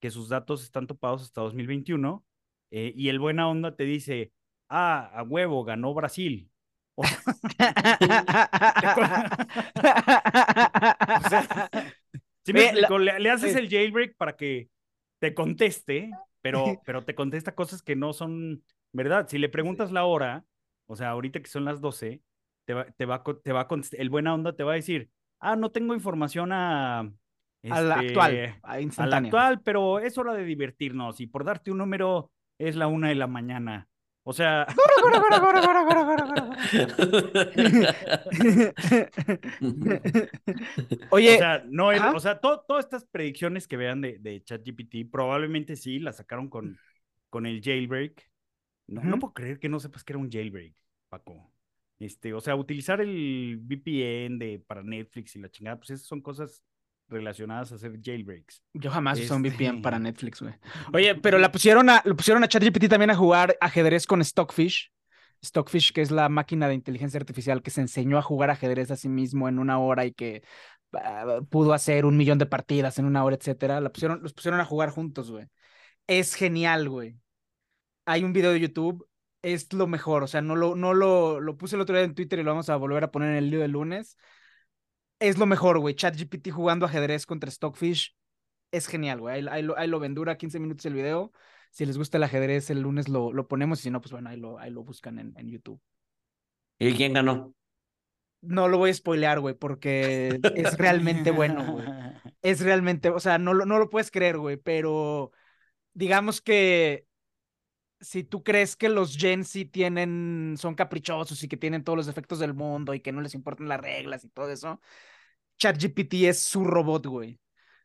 [0.00, 2.24] que sus datos están topados hasta 2021.
[2.70, 4.32] Eh, y el buena onda te dice,
[4.68, 6.50] ah, a huevo, ganó Brasil.
[6.94, 7.22] O sea,
[13.18, 14.68] le, haces el jailbreak para que
[15.18, 16.10] te conteste
[16.42, 19.28] pero, pero te contesta cosas que no son verdad.
[19.28, 20.44] Si le preguntas la hora,
[20.90, 22.20] o sea, ahorita que son las 12,
[22.64, 25.54] te va, te va, te va a el buena onda te va a decir, ah,
[25.54, 26.98] no tengo información a...
[26.98, 31.78] a la actual, a, la actual, pero es hora de divertirnos y por darte un
[31.78, 33.86] número es la una de la mañana.
[34.24, 34.66] O sea.
[41.10, 41.36] Oye.
[41.36, 46.00] O sea, no, o sea todas estas predicciones que vean de, de ChatGPT, probablemente sí
[46.00, 46.76] las sacaron con,
[47.28, 48.29] con el jailbreak.
[48.90, 50.74] No, no puedo creer que no sepas que era un jailbreak,
[51.08, 51.50] Paco.
[52.00, 56.20] Este, o sea, utilizar el VPN de, para Netflix y la chingada, pues esas son
[56.20, 56.64] cosas
[57.08, 58.62] relacionadas a hacer jailbreaks.
[58.74, 60.54] Yo jamás usé un VPN para este Netflix, güey.
[60.94, 64.90] Oye, pero la pusieron a, lo pusieron a ChatGPT también a jugar ajedrez con Stockfish.
[65.44, 68.96] Stockfish, que es la máquina de inteligencia artificial que se enseñó a jugar ajedrez a
[68.96, 70.42] sí mismo en una hora y que
[70.92, 73.80] ah, pudo hacer un millón de partidas en una hora, etcétera.
[73.80, 75.46] La pusieron, los pusieron a jugar juntos, güey.
[76.06, 77.16] Es genial, güey.
[78.10, 79.08] Hay un video de YouTube,
[79.42, 80.22] es lo mejor.
[80.22, 82.50] O sea, no lo, no lo, lo puse el otro día en Twitter y lo
[82.50, 84.16] vamos a volver a poner en el lío del lunes
[85.20, 85.94] es lo mejor, güey.
[85.94, 88.16] ChatGPT jugando ajedrez contra Stockfish
[88.72, 89.46] es genial, güey.
[89.48, 91.32] Ahí, lo, ahí lo ven, dura 15 minutos el video.
[91.70, 94.30] Si les gusta el ajedrez, el lunes lo, lo ponemos y si no, pues bueno,
[94.30, 95.80] ahí lo, ahí lo buscan en, en YouTube.
[96.78, 97.54] ¿Y quién ganó?
[98.40, 101.86] No lo voy a spoilear, güey, porque es realmente bueno, güey.
[102.40, 105.30] Es realmente, o sea, no, no lo puedes creer, güey, pero
[105.92, 107.04] digamos que
[108.00, 112.08] si tú crees que los Gen Z tienen, son caprichosos y que tienen todos los
[112.08, 114.80] efectos del mundo y que no les importan las reglas y todo eso,
[115.58, 117.38] ChatGPT es su robot, güey.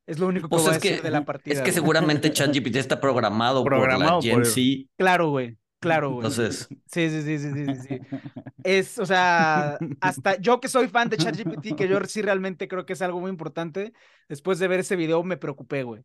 [0.06, 1.56] Es lo único que pues voy a decir de la partida.
[1.56, 4.88] Es que seguramente ChatGPT está programado, por la Gen Z.
[4.97, 5.58] Claro, güey.
[5.80, 6.25] Claro, güey.
[6.25, 6.67] Entonces.
[6.86, 7.99] Sí, sí, sí, sí, sí, sí.
[8.63, 12.84] Es, o sea, hasta yo que soy fan de ChatGPT, que yo sí realmente creo
[12.84, 13.93] que es algo muy importante,
[14.28, 16.04] después de ver ese video me preocupé, güey.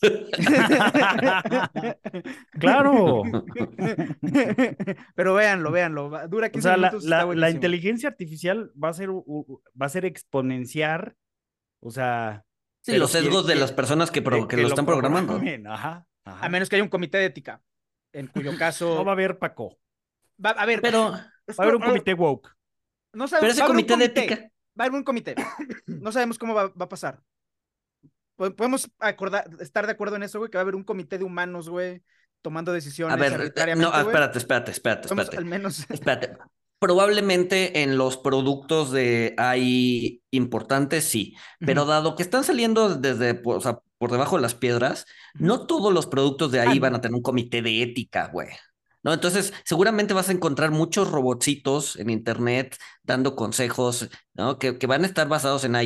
[2.58, 3.22] claro.
[5.14, 6.10] Pero véanlo, véanlo.
[6.28, 7.04] Dura 15 o minutos.
[7.04, 11.16] La, inteligencia artificial va a ser, va a ser exponencial.
[11.80, 12.44] O sea.
[12.80, 15.40] Sí, los sesgos de las personas que, lo, están programando.
[16.24, 17.62] A menos que haya un comité de ética,
[18.12, 18.94] en cuyo caso.
[18.94, 19.78] No va a haber Paco.
[20.44, 21.12] Va a ver, pero.
[21.12, 22.50] Va a haber un comité woke.
[23.12, 24.50] No sabemos, pero ese comité, de ética.
[24.78, 25.36] Va a haber un comité.
[25.86, 27.22] No sabemos cómo va a pasar
[28.36, 31.24] podemos acordar, estar de acuerdo en eso, güey, que va a haber un comité de
[31.24, 32.02] humanos, güey,
[32.42, 33.14] tomando decisiones.
[33.14, 35.36] A ver, no, espérate, espérate, espérate, espérate.
[35.36, 35.86] Al menos.
[35.90, 36.36] Espérate.
[36.78, 41.34] Probablemente en los productos de AI importantes, sí.
[41.58, 45.94] Pero dado que están saliendo desde, o sea, por debajo de las piedras, no todos
[45.94, 48.48] los productos de ahí van a tener un comité de ética, güey.
[49.02, 49.14] ¿No?
[49.14, 54.58] Entonces, seguramente vas a encontrar muchos robotcitos en internet dando consejos, ¿no?
[54.58, 55.76] Que, que van a estar basados en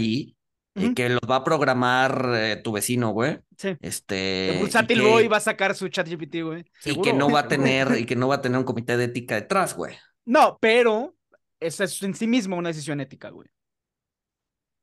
[0.75, 3.39] AI, y que los va a programar eh, tu vecino, güey.
[3.57, 3.77] Sí.
[3.81, 4.55] Este.
[4.55, 6.65] El bursátil Boy va a sacar su chat GPT, güey.
[6.85, 9.05] Y que no va a tener, y que no va a tener un comité de
[9.05, 9.97] ética detrás, güey.
[10.25, 11.17] No, pero
[11.61, 13.49] esa es en sí mismo una decisión ética, güey.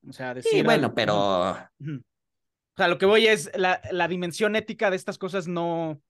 [0.08, 0.52] O sea, decir.
[0.52, 1.52] Sí, bueno, pero.
[1.52, 6.02] O sea, lo que voy es la, la dimensión ética de estas cosas no,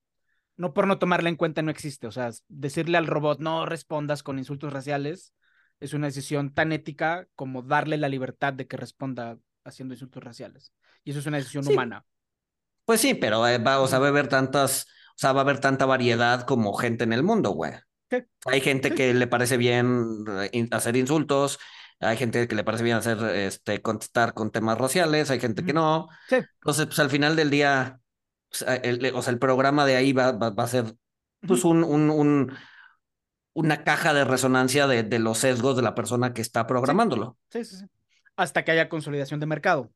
[0.57, 2.07] no por no tomarla en cuenta no existe.
[2.07, 5.33] O sea, decirle al robot no respondas con insultos raciales
[5.79, 10.71] es una decisión tan ética como darle la libertad de que responda haciendo insultos raciales.
[11.03, 12.05] Y eso es una decisión humana.
[12.85, 15.43] Pues sí, pero eh, va, o sea, va a haber tantas, o sea, va a
[15.43, 17.73] haber tanta variedad como gente en el mundo, güey.
[18.45, 20.23] Hay gente que le parece bien
[20.53, 21.59] eh, hacer insultos,
[21.99, 25.73] hay gente que le parece bien hacer, este, contestar con temas raciales, hay gente que
[25.73, 26.07] no.
[26.29, 27.99] Entonces, pues al final del día,
[28.49, 30.95] pues, el, o sea, el programa de ahí va, va, a ser,
[31.41, 32.53] pues, un, un, un,
[33.53, 37.37] una caja de resonancia de, de, los sesgos de la persona que está programándolo.
[37.49, 37.85] Sí, sí, sí.
[38.37, 39.91] Hasta que haya consolidación de mercado.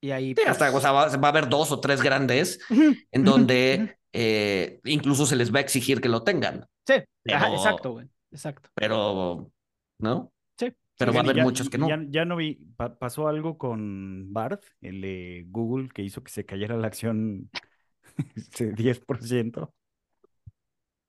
[0.00, 0.34] Y ahí.
[0.36, 4.80] Sí, hasta, o sea, va, va, a haber dos o tres grandes en donde eh,
[4.84, 6.66] incluso se les va a exigir que lo tengan.
[6.86, 8.08] Sí, exacto, güey.
[8.30, 8.68] Exacto.
[8.74, 9.50] Pero,
[9.98, 10.32] ¿no?
[10.58, 10.72] Sí.
[10.98, 11.88] Pero va a haber muchos que no.
[11.88, 12.66] Ya, no vi,
[12.98, 17.50] pasó algo con Bart, el de Google, que hizo que se cayera la acción
[18.56, 19.72] 10%.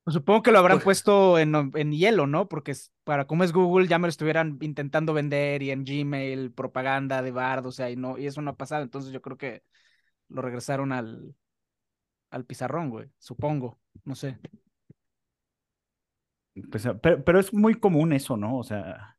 [0.03, 2.49] Pues supongo que lo habrán pues puesto en, en, hielo, ¿no?
[2.49, 2.73] Porque
[3.05, 7.31] para cómo es Google ya me lo estuvieran intentando vender y en Gmail, propaganda de
[7.31, 8.83] Bard, o sea, y, no, y eso no ha pasado.
[8.83, 9.63] Entonces yo creo que
[10.27, 11.33] lo regresaron al,
[12.31, 13.09] al pizarrón, güey.
[13.17, 14.39] Supongo, no sé.
[16.69, 18.57] Pues, pero, pero, es muy común eso, ¿no?
[18.57, 19.17] O sea,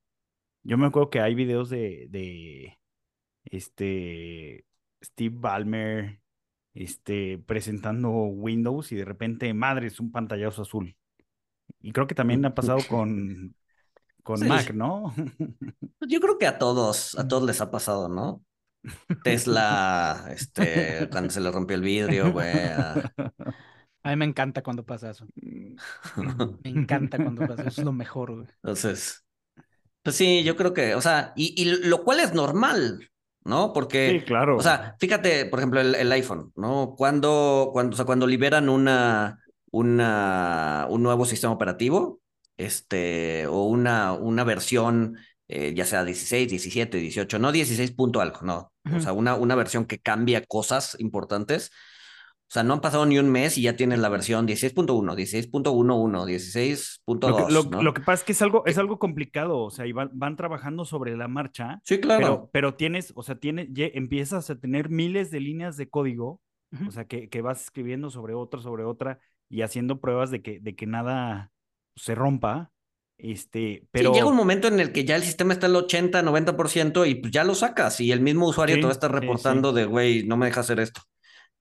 [0.63, 2.79] yo me acuerdo que hay videos de, de
[3.45, 4.67] este
[5.03, 6.21] Steve Ballmer
[6.75, 10.97] este, presentando Windows y de repente, madre, es un pantallazo azul.
[11.81, 13.55] Y creo que también ha pasado con,
[14.23, 15.15] con Mac, ¿no?
[15.99, 18.43] Pues yo creo que a todos, a todos les ha pasado, ¿no?
[19.23, 22.53] Tesla, este, cuando se le rompió el vidrio, güey.
[22.53, 23.13] A...
[24.05, 25.27] mí me encanta cuando pasa eso.
[25.37, 25.77] Me
[26.65, 28.49] encanta cuando pasa eso, es lo mejor, güey.
[28.63, 29.25] Entonces,
[30.03, 33.09] pues sí, yo creo que, o sea, y, y lo cual es normal,
[33.45, 33.73] ¿no?
[33.73, 34.57] Porque, sí, claro.
[34.57, 36.95] o sea, fíjate, por ejemplo, el, iPhone, ¿no?
[36.97, 39.39] Cuando, cuando, o sea, cuando liberan una,
[39.71, 42.21] una, un nuevo sistema operativo,
[42.57, 48.41] este, o una, una versión, eh, ya sea 16, 17, 18, no 16 punto algo,
[48.43, 51.71] no, o sea, una, una versión que cambia cosas importantes,
[52.47, 56.25] o sea, no han pasado ni un mes y ya tienes la versión 16.1, 16.11,
[56.27, 57.51] 16.2.
[57.51, 57.83] Lo, ¿no?
[57.83, 60.37] lo, que pasa es que es algo, es algo complicado, o sea, y van, van
[60.37, 61.81] trabajando sobre la marcha.
[61.85, 62.21] Sí, claro.
[62.21, 66.41] Pero, pero tienes, o sea, tienes, empiezas a tener miles de líneas de código,
[66.87, 70.61] o sea, que, que, vas escribiendo sobre otra, sobre otra, y haciendo pruebas de que,
[70.61, 71.53] de que nada
[71.97, 72.73] se rompa.
[73.17, 74.11] Este, pero...
[74.11, 77.15] Sí, llega un momento en el que ya el sistema está al 80, 90% y
[77.15, 80.25] pues ya lo sacas y el mismo usuario te va a estar reportando de, güey,
[80.25, 81.03] no me deja hacer esto.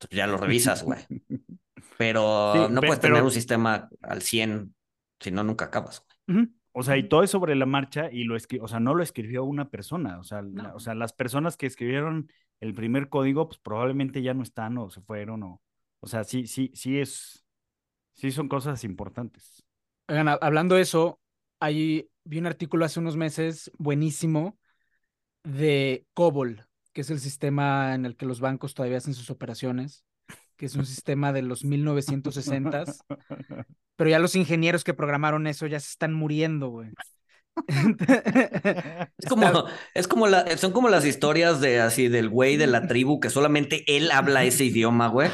[0.08, 1.00] Pues, ya lo revisas, güey.
[1.98, 4.74] Pero no puedes tener un sistema al 100,
[5.20, 6.48] si no, nunca acabas, güey.
[6.76, 9.04] O sea, y todo es sobre la marcha y lo escribió, o sea, no lo
[9.04, 10.42] escribió una persona, o sea,
[10.74, 14.90] o sea, las personas que escribieron el primer código, pues probablemente ya no están o
[14.90, 15.62] se fueron o,
[16.00, 17.46] o sea, sí, sí, sí es,
[18.14, 19.64] sí son cosas importantes.
[20.08, 21.20] Oigan, hablando de eso,
[21.60, 24.58] ahí vi un artículo hace unos meses buenísimo
[25.44, 30.06] de COBOL, que es el sistema en el que los bancos todavía hacen sus operaciones,
[30.56, 33.00] que es un sistema de los 1960s,
[33.96, 36.90] pero ya los ingenieros que programaron eso ya se están muriendo, güey.
[37.68, 42.88] es como, es como la, son como las historias de así del güey de la
[42.88, 45.30] tribu que solamente él habla ese idioma, güey.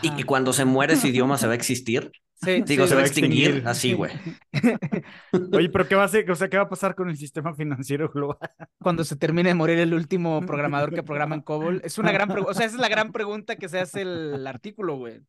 [0.00, 2.10] Y que cuando se muere ese idioma se va a existir.
[2.40, 4.12] Sí, Digo, se, va a extinguir, así, güey.
[5.52, 6.30] Oye, pero ¿qué va a hacer?
[6.30, 8.38] O sea, ¿qué va a pasar con el sistema financiero global?
[8.80, 11.80] Cuando se termine de morir el último programador que programa en COBOL.
[11.84, 12.52] Es una gran pregunta.
[12.52, 15.20] O sea, esa es la gran pregunta que se hace el artículo, güey.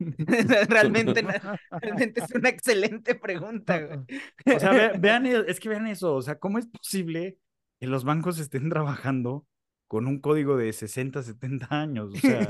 [0.68, 1.24] realmente,
[1.70, 4.56] realmente es una excelente pregunta, güey.
[4.56, 6.14] O sea, vean, es que vean eso.
[6.14, 7.38] O sea, ¿cómo es posible
[7.78, 9.46] que los bancos estén trabajando
[9.90, 12.46] con un código de 60, 70 años, o sea.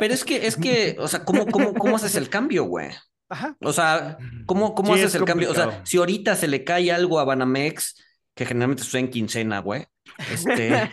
[0.00, 2.90] Pero es que, es que, o sea, ¿cómo, cómo, cómo haces el cambio, güey?
[3.28, 3.56] Ajá.
[3.60, 5.52] O sea, ¿cómo, cómo haces el cambio?
[5.52, 8.02] O sea, si ahorita se le cae algo a Banamex,
[8.34, 9.86] que generalmente suena en quincena, güey.
[10.28, 10.90] Este.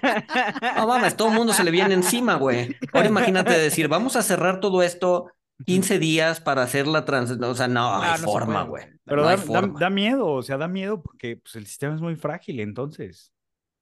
[0.77, 2.77] No mames, todo el mundo se le viene encima, güey.
[2.93, 5.31] Ahora imagínate decir, vamos a cerrar todo esto
[5.65, 7.45] 15 días para hacer la transición.
[7.45, 8.83] O sea, no, hay forma, güey.
[9.05, 9.37] Pero da,
[9.79, 13.33] da, miedo, o sea, da miedo porque pues, el sistema es muy frágil, entonces.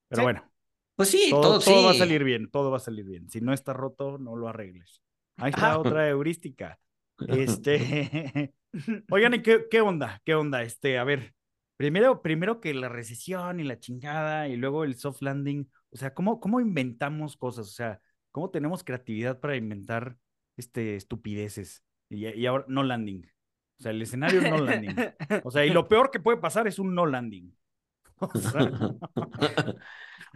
[0.07, 0.49] Pero bueno.
[0.97, 3.29] Pues sí, todo, todo, va a salir bien, todo va a salir bien.
[3.29, 5.03] Si no está roto, no lo arregles.
[5.37, 6.79] Ahí está otra heurística.
[7.27, 8.51] Este,
[9.11, 10.19] oigan, ¿y qué, qué, onda?
[10.25, 10.63] ¿Qué onda?
[10.63, 11.35] Este, a ver,
[11.77, 15.69] primero, primero que la recesión y la chingada y luego el soft landing.
[15.91, 17.67] o sea, ¿cómo, cómo inventamos cosas?
[17.67, 20.17] O sea, ¿cómo tenemos creatividad para inventar
[20.57, 21.83] este, estupideces?
[22.09, 23.23] Y, y ahora, no landing.
[23.79, 24.95] O sea, el escenario no landing.
[25.43, 27.55] O sea, y lo peor que puede pasar es un no landing.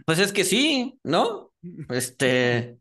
[0.06, 1.52] pues es que sí, ¿no?
[1.88, 2.78] Este.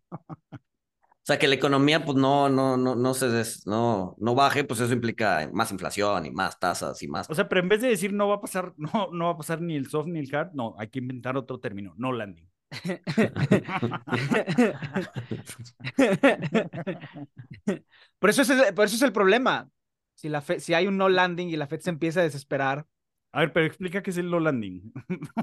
[1.22, 3.28] O sea, que la economía pues no, no, no, no se
[3.68, 7.30] no, no baje, pues eso implica más inflación y más tasas y más.
[7.30, 9.38] O sea, pero en vez de decir no va a pasar, no, no va a
[9.38, 12.50] pasar ni el soft ni el hard, no, hay que inventar otro término, no landing.
[18.18, 19.70] por, eso es, por eso es el problema.
[20.16, 22.88] Si, la si hay un no landing y la Fed se empieza a desesperar,
[23.34, 24.91] a ver, pero explica qué es el no landing.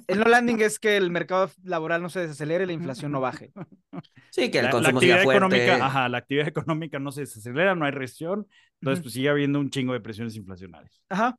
[0.09, 3.21] El no landing es que el mercado laboral no se desacelere y la inflación no
[3.21, 3.53] baje.
[4.31, 7.87] Sí, que el consumo la actividad económica, ajá, la actividad económica no se desacelera, no
[7.87, 8.47] hay recesión,
[8.81, 11.03] entonces pues sigue habiendo un chingo de presiones inflacionarias.
[11.09, 11.35] Ajá.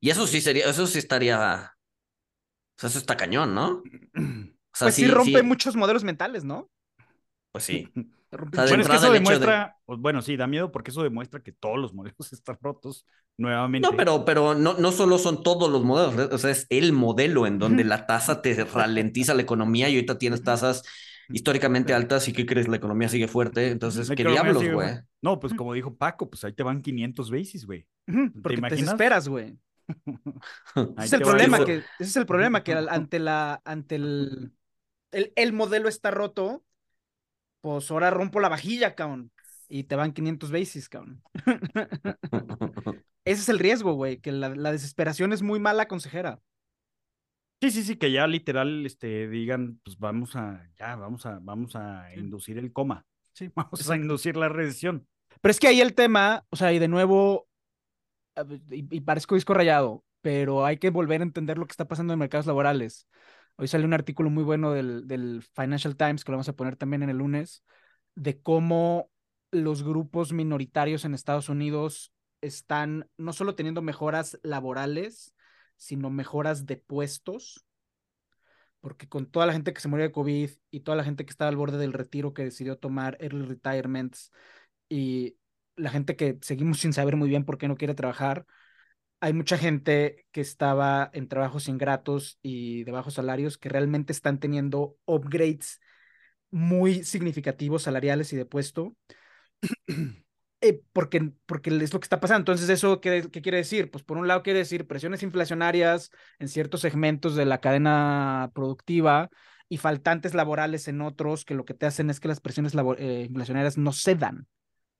[0.00, 3.82] y eso sí sería, eso sí estaría, o sea, eso está cañón, ¿no?
[4.76, 6.68] O sea, pues sí, rompe muchos modelos mentales, ¿no?
[7.50, 7.88] Pues sí.
[8.36, 11.78] bueno, es que eso demuestra, pues, bueno, sí, da miedo porque eso demuestra que todos
[11.78, 13.88] los modelos están rotos nuevamente.
[13.88, 17.46] No, pero, pero no, no solo son todos los modelos, o sea, es el modelo
[17.46, 20.82] en donde la tasa te ralentiza la economía y ahorita tienes tasas
[21.28, 22.68] históricamente altas y ¿qué crees?
[22.68, 24.94] La economía sigue fuerte, entonces, ¿qué diablos, güey?
[25.22, 27.86] No, pues como dijo Paco, pues ahí te van 500 basis, güey.
[28.42, 29.58] Porque te, esperas, güey.
[30.98, 34.52] ese, es el problema que, ese es el problema que ante la, ante el,
[35.10, 36.64] el, el modelo está roto,
[37.66, 39.32] pues ahora rompo la vajilla, cabrón.
[39.68, 41.20] Y te van 500 bases, cabrón.
[43.24, 46.40] Ese es el riesgo, güey, que la, desesperación es muy mala consejera.
[47.60, 51.74] Sí, sí, sí, que ya literal este, digan, pues vamos a, ya, vamos a, vamos
[51.74, 53.04] a inducir el coma.
[53.32, 53.50] Sí.
[53.56, 55.04] Vamos a inducir la recesión.
[55.40, 57.48] Pero es que ahí el tema, o sea, y de nuevo,
[58.70, 62.12] y, y parezco disco rayado, pero hay que volver a entender lo que está pasando
[62.12, 63.08] en mercados laborales.
[63.58, 67.02] Hoy sale un artículo muy bueno del, Financial Times, que lo vamos a poner también
[67.02, 67.64] en el lunes,
[68.14, 69.10] de cómo
[69.50, 75.34] los grupos minoritarios en Estados Unidos están no solo teniendo mejoras laborales,
[75.76, 77.64] sino mejoras de puestos,
[78.80, 81.30] porque con toda la gente que se murió de COVID y toda la gente que
[81.30, 84.32] estaba al borde del retiro que decidió tomar early retirements
[84.88, 85.38] y
[85.76, 88.44] la gente que seguimos sin saber muy bien por qué no quiere trabajar,
[89.20, 94.38] hay mucha gente que estaba en trabajos ingratos y de bajos salarios que realmente están
[94.38, 95.80] teniendo upgrades
[96.50, 98.96] muy significativos salariales y de puesto.
[100.62, 102.40] Eh, porque, porque es lo que está pasando.
[102.40, 103.90] Entonces, ¿eso qué, qué, quiere decir?
[103.90, 109.28] Pues por un lado quiere decir presiones inflacionarias en ciertos segmentos de la cadena productiva
[109.68, 113.26] y faltantes laborales en otros que lo que te hacen es que las presiones eh,
[113.28, 114.48] inflacionarias no cedan.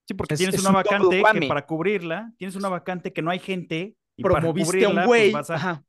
[0.06, 3.96] Sí, porque tienes una vacante que para cubrirla, tienes una vacante que no hay gente
[4.16, 5.32] y promoviste a un pues, güey.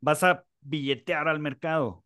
[0.02, 2.04] vas, a, billetear al mercado.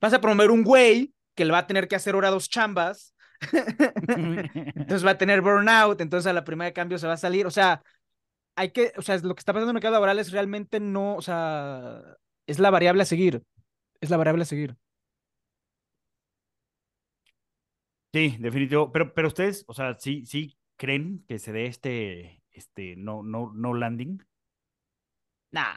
[0.00, 3.14] Vas a promover un güey que le va a tener que hacer ahora dos chambas.
[3.42, 7.46] entonces va a tener burnout, entonces a la primera de cambio se va a salir.
[7.46, 7.82] O sea,
[8.56, 11.14] hay que, o sea, lo que está pasando en el mercado laboral es realmente no,
[11.14, 12.02] o sea,
[12.46, 13.42] es la variable a seguir.
[14.00, 14.76] Es la variable a seguir.
[18.12, 18.90] Sí, definitivo.
[18.90, 23.52] Pero, pero ustedes, o sea, sí, sí creen que se dé este, este no, no,
[23.54, 24.22] no landing.
[25.50, 25.76] Nah,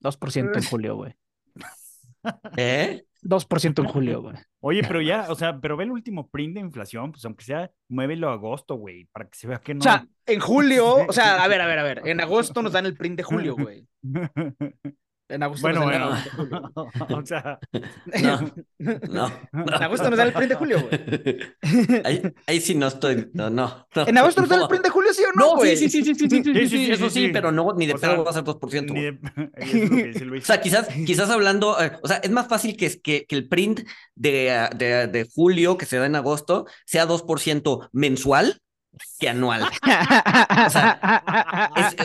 [0.00, 1.14] 2% en julio, güey.
[2.56, 3.04] ¿Eh?
[3.22, 4.36] 2% en julio, güey.
[4.60, 7.70] Oye, pero ya, o sea, pero ve el último print de inflación, pues aunque sea,
[7.88, 9.80] muévelo a agosto, güey, para que se vea que no.
[9.80, 12.72] O sea, en julio, o sea, a ver, a ver, a ver, en agosto nos
[12.72, 13.86] dan el print de julio, güey.
[15.30, 16.10] En agosto bueno, bueno.
[17.08, 17.58] O sea...
[19.08, 21.38] No, En agosto nos da el print de julio, güey.
[22.46, 23.86] Ahí, sí no estoy, no, no.
[23.94, 25.76] en agosto nos da el print de julio, ¿sí o no, güey?
[25.76, 28.24] sí, sí, sí, sí, sí, sí, sí, eso sí, pero no, ni de o pedo
[28.24, 30.38] va a ser 2%.
[30.38, 33.80] O sea, quizás, quizás hablando, eh, o sea, es más fácil que, que, el print
[34.14, 38.60] de, de, de julio que se da en agosto sea 2% mensual
[39.18, 39.68] que anual.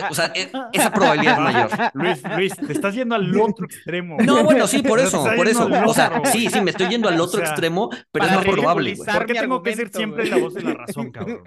[0.08, 0.32] O sea,
[0.72, 1.70] esa probabilidad es mayor.
[1.94, 4.16] Luis, Luis, te estás yendo al otro extremo.
[4.20, 5.68] No, bueno, sí, por eso, por eso.
[5.86, 8.96] O sea, sí, sí, me estoy yendo al otro extremo, pero es más probable.
[8.96, 11.42] ¿Por qué tengo que ser siempre la voz de la razón, cabrón?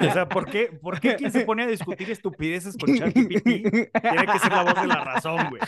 [0.00, 4.26] O sea, ¿por qué, ¿por qué quien se pone a discutir estupideces con ChatGPT tiene
[4.32, 5.62] que ser la voz de la razón, güey?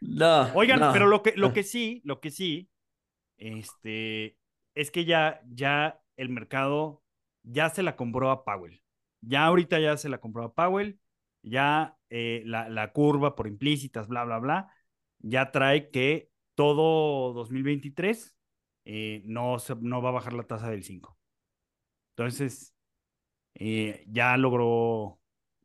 [0.00, 0.52] No.
[0.54, 2.70] Oigan, pero lo que, lo que sí, lo que sí,
[3.36, 4.36] este,
[4.74, 7.02] es que ya, ya el mercado
[7.42, 8.82] ya se la compró a Powell.
[9.20, 11.00] Ya ahorita ya se la compró a Powell.
[11.42, 14.72] Ya eh, la, la, curva por implícitas, bla, bla, bla,
[15.20, 18.36] ya trae que todo 2023
[18.84, 21.16] eh, no, se, no va a bajar la tasa del 5.
[22.16, 22.74] Entonces,
[23.54, 25.20] eh, ya logró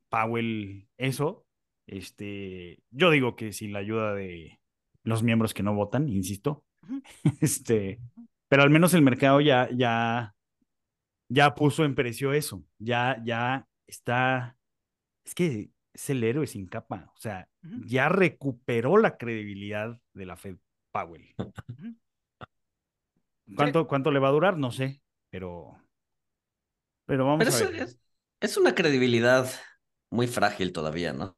[0.09, 1.42] Powell eso.
[1.87, 4.59] Este, yo digo que sin la ayuda de
[5.03, 6.65] los miembros que no votan, insisto.
[7.41, 7.99] Este,
[8.47, 10.35] pero al menos el mercado ya, ya,
[11.29, 12.63] ya puso en precio eso.
[12.77, 14.57] Ya, ya está.
[15.25, 17.11] Es que es el héroe sin capa.
[17.15, 17.47] O sea,
[17.85, 20.57] ya recuperó la credibilidad de la Fed
[20.91, 21.33] Powell.
[23.55, 24.57] ¿Cuánto, ¿Cuánto le va a durar?
[24.57, 25.77] No sé, pero.
[27.05, 27.75] Pero vamos a ver.
[27.75, 27.99] Es,
[28.39, 29.49] es una credibilidad
[30.09, 31.37] muy frágil todavía, ¿no?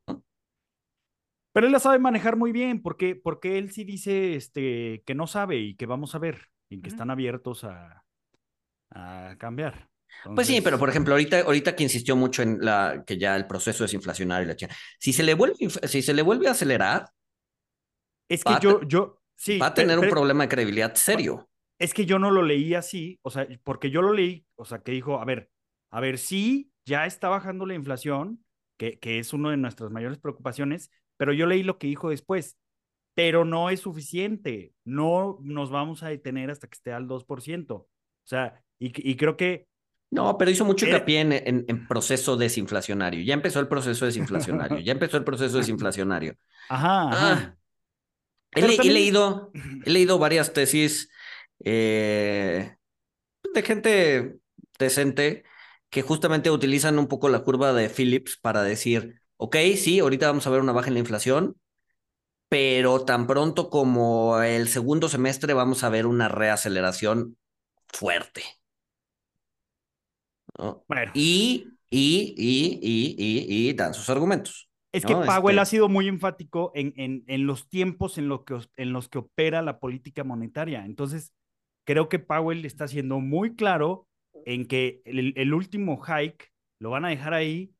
[1.55, 5.25] Pero él la sabe manejar muy bien, porque, porque él sí dice este, que no
[5.25, 8.03] sabe y que vamos a ver, y que están abiertos a,
[8.89, 9.87] a cambiar.
[10.35, 13.47] Pues sí, pero por ejemplo, ahorita, ahorita que insistió mucho en la que ya el
[13.47, 17.09] proceso es inflacionario y la si se le vuelve, si se le vuelve a acelerar,
[18.27, 21.47] es que yo, yo, sí, va a tener un problema de credibilidad serio.
[21.79, 24.79] Es que yo no lo leí así, o sea, porque yo lo leí, o sea,
[24.79, 25.49] que dijo, a ver,
[25.89, 28.43] a ver, sí, ya está bajando la inflación,
[28.77, 32.57] que, que es una de nuestras mayores preocupaciones, pero yo leí lo que dijo después,
[33.15, 37.71] pero no es suficiente, no nos vamos a detener hasta que esté al 2%.
[37.71, 37.87] O
[38.23, 39.67] sea, y, creo que...
[40.11, 43.23] No, pero hizo mucho hincapié en, en, proceso desinflacionario.
[43.23, 46.35] Ya empezó el proceso desinflacionario, ya empezó el proceso desinflacionario.
[46.69, 47.09] Ajá.
[47.11, 47.55] Ah,
[48.51, 49.51] he, leído,
[49.85, 51.09] he leído varias tesis
[51.63, 52.75] eh,
[53.53, 54.37] de gente
[54.77, 55.43] decente
[55.89, 60.47] que justamente utilizan un poco la curva de Phillips para decir, ok, sí, ahorita vamos
[60.47, 61.57] a ver una baja en la inflación,
[62.49, 67.37] pero tan pronto como el segundo semestre vamos a ver una reaceleración
[67.87, 68.43] fuerte.
[71.13, 74.69] Y, y, y, y, y, dan sus argumentos.
[74.93, 78.45] Es que Powell este ha sido muy enfático en, en, en los tiempos en, lo
[78.45, 80.85] que, en los que opera la política monetaria.
[80.85, 81.33] Entonces,
[81.83, 84.07] creo que Powell está siendo muy claro
[84.45, 87.74] en que el, el último hike lo van a dejar ahí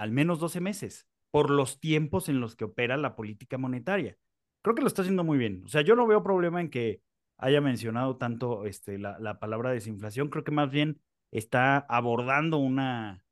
[0.00, 4.16] al menos 12 meses por los tiempos en los que opera la política monetaria.
[4.62, 5.62] Creo que lo está haciendo muy bien.
[5.64, 7.02] O sea, yo no veo problema en que
[7.36, 10.30] haya mencionado tanto este, la, la palabra desinflación.
[10.30, 13.24] Creo que más bien está abordando una,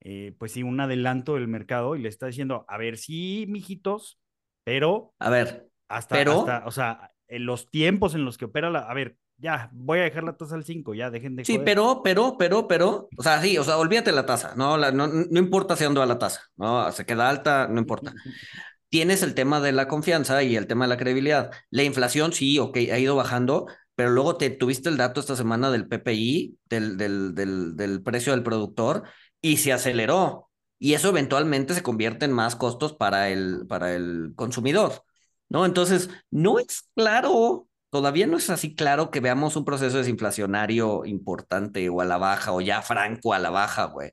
[0.00, 4.20] eh, pues sí, un adelanto del mercado y le está diciendo, a ver, sí, mijitos,
[4.64, 5.14] pero...
[5.20, 6.46] A ver, hasta, pero...
[6.64, 8.80] o sea, en los tiempos en los que opera la...
[8.80, 11.44] A ver, ya, voy a dejar la tasa al 5, ya, dejen de...
[11.44, 14.76] Sí, pero, pero, pero, pero, o sea, sí, o sea, olvídate la tasa, ¿no?
[14.76, 16.90] no, no importa hacia dónde va la tasa, ¿no?
[16.90, 18.12] Se queda alta, no importa.
[18.88, 21.50] Tienes el tema de la confianza y el tema de la credibilidad.
[21.70, 25.70] La inflación, sí, ok, ha ido bajando, pero luego te tuviste el dato esta semana
[25.70, 29.04] del PPI, del, del, del, del precio del productor,
[29.40, 30.50] y se aceleró.
[30.80, 35.04] Y eso eventualmente se convierte en más costos para el, para el consumidor,
[35.48, 35.64] ¿no?
[35.64, 41.88] Entonces, no es claro todavía no es así claro que veamos un proceso desinflacionario importante
[41.88, 44.10] o a la baja o ya franco a la baja, güey.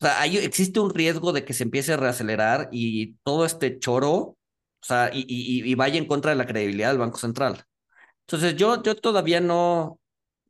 [0.00, 4.14] O sea, existe un riesgo de que se empiece a reacelerar y todo este choro,
[4.16, 4.38] o
[4.80, 7.64] sea, y, y, vaya en contra de la credibilidad del Banco Central.
[8.22, 10.00] Entonces, yo, yo todavía no,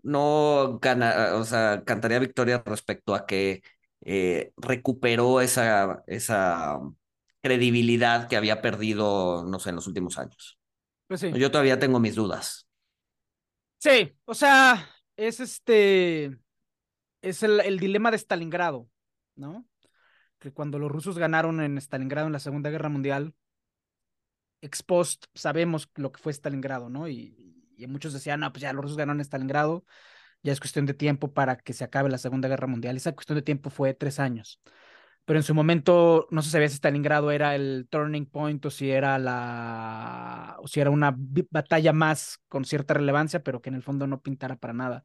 [0.02, 3.62] no gana, o sea, cantaría victoria respecto a que
[4.02, 6.80] eh, recuperó esa, esa
[7.42, 10.59] credibilidad que había perdido, no sé, en los últimos años.
[11.11, 11.32] Pues sí.
[11.34, 12.68] Yo todavía tengo mis dudas.
[13.78, 16.38] Sí, o sea, es este,
[17.20, 18.88] es el, dilema de Stalingrado,
[19.34, 19.66] ¿no?
[20.38, 23.34] Que cuando los rusos ganaron en Stalingrado en la Segunda Guerra Mundial,
[24.61, 27.08] ex post sabemos lo que fue Stalingrado, ¿no?
[27.08, 29.84] Y, y muchos decían, no, pues ya los rusos ganaron en Stalingrado,
[30.44, 32.96] ya es cuestión de tiempo para que se acabe la Segunda Guerra Mundial.
[32.96, 34.61] Esa cuestión de tiempo fue tres años
[35.30, 38.90] pero en su momento no se sabía si Stalingrado era el turning point o si
[38.90, 41.14] era la o si era una
[41.50, 45.04] batalla más con cierta relevancia, pero que en el fondo no pintara para nada.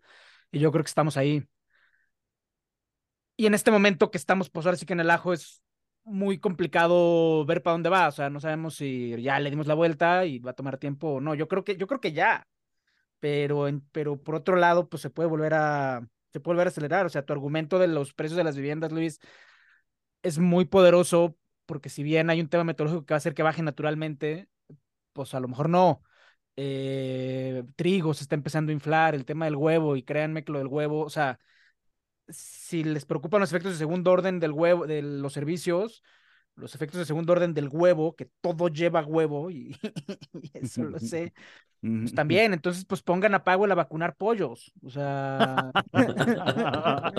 [0.51, 1.47] Y yo creo que estamos ahí.
[3.38, 5.61] Y en este momento que estamos, pues ahora sí que en el ajo es
[6.03, 8.07] muy complicado ver para dónde va.
[8.07, 11.09] O sea, no sabemos si ya le dimos la vuelta y va a tomar tiempo
[11.09, 11.36] o no.
[11.36, 12.47] Yo creo que, yo creo que ya.
[13.19, 16.69] Pero, en, pero por otro lado, pues se puede volver a, se puede volver a
[16.71, 17.05] acelerar.
[17.05, 19.19] O sea, tu argumento de los precios de las viviendas, Luis,
[20.26, 23.43] es muy poderoso porque si bien hay un tema metodológico que va a hacer que
[23.43, 24.49] baje naturalmente,
[25.13, 26.03] pues a lo mejor no.
[26.57, 30.59] Eh, trigo se está empezando a inflar, el tema del huevo, y créanme que lo
[30.59, 31.39] del huevo, o sea,
[32.30, 36.03] si les preocupan los efectos de segundo orden del huevo, de los servicios,
[36.55, 39.78] los efectos de segundo orden del huevo, que todo lleva huevo, y,
[40.53, 41.34] eso lo sé,
[41.86, 45.72] Pues también, entonces pues pongan a Powell a vacunar pollos, o sea...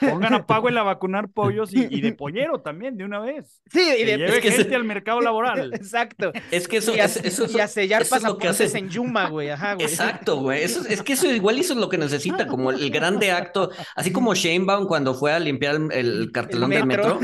[0.00, 3.60] pongan a Powell a vacunar pollos y, de pollero también, de una vez.
[3.68, 5.74] Sí, y de lleve gente al mercado laboral.
[5.74, 6.30] Exacto.
[6.52, 9.86] Es que eso, y a, eso, y a sellar pasaportes en Yuma, güey, ajá, güey.
[9.86, 13.70] Exacto, güey, eso, es que eso igual hizo lo que necesita, como el grande acto,
[13.96, 17.18] así como Sheinbaum cuando fue a limpiar el, cartelón del metro.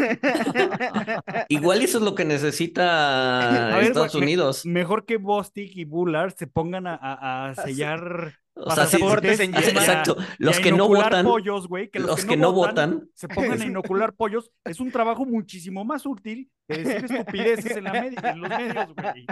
[1.48, 4.66] igual eso es lo que necesita Estados Unidos.
[4.66, 10.16] mejor que Bostic y Bullard se pongan a, sellar o sea, en Exacto.
[10.38, 11.24] Los que no votan.
[11.24, 14.50] Pollos, güey, que los, que, no, votan, se pongan a inocular pollos.
[14.64, 18.94] Es un trabajo muchísimo más útil que decir estupideces en, la media, en los medios,
[18.94, 19.26] güey.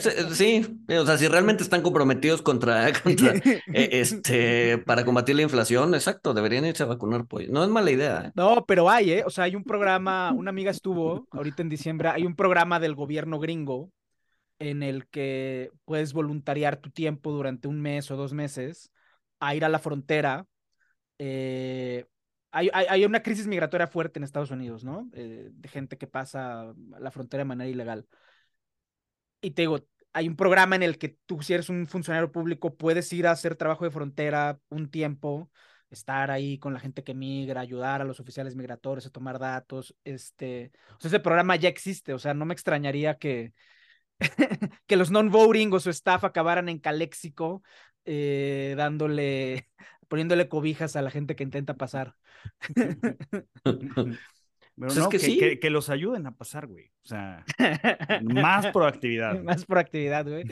[0.32, 5.94] Sí, o sea, si realmente están comprometidos contra, contra eh, este, para combatir la inflación,
[5.94, 7.50] exacto, deberían irse a vacunar pollos.
[7.50, 8.26] No es mala idea.
[8.26, 8.32] ¿eh?
[8.34, 9.24] No, pero hay, ¿eh?
[9.26, 12.94] O sea, hay un programa, una amiga estuvo ahorita en diciembre, hay un programa del
[12.94, 13.90] gobierno gringo
[14.60, 18.92] en el que puedes voluntariar tu tiempo durante un mes o dos meses
[19.40, 20.46] a ir a la frontera.
[21.18, 22.06] Eh,
[22.52, 25.08] hay, hay, una crisis migratoria fuerte en Estados Unidos, ¿no?
[25.14, 28.06] Eh, de gente que pasa la frontera de manera ilegal.
[29.40, 29.78] Y te digo,
[30.12, 33.30] hay un programa en el que tú, si eres un funcionario público, puedes ir a
[33.32, 35.50] hacer trabajo de frontera un tiempo,
[35.88, 39.96] estar ahí con la gente que migra, ayudar a los oficiales migratorios a tomar datos.
[40.04, 43.54] Este, o sea, ese programa ya existe, o sea, no me extrañaría que,
[44.86, 47.62] que los non-voting o su staff acabaran en Caléxico,
[48.04, 49.68] eh, dándole,
[50.08, 52.14] poniéndole cobijas a la gente que intenta pasar.
[54.80, 55.58] Pero pues que, sí.
[55.60, 56.86] que, los ayuden a pasar, güey.
[57.04, 57.44] O sea,
[58.22, 59.38] más proactividad.
[59.42, 60.44] Más proactividad, güey.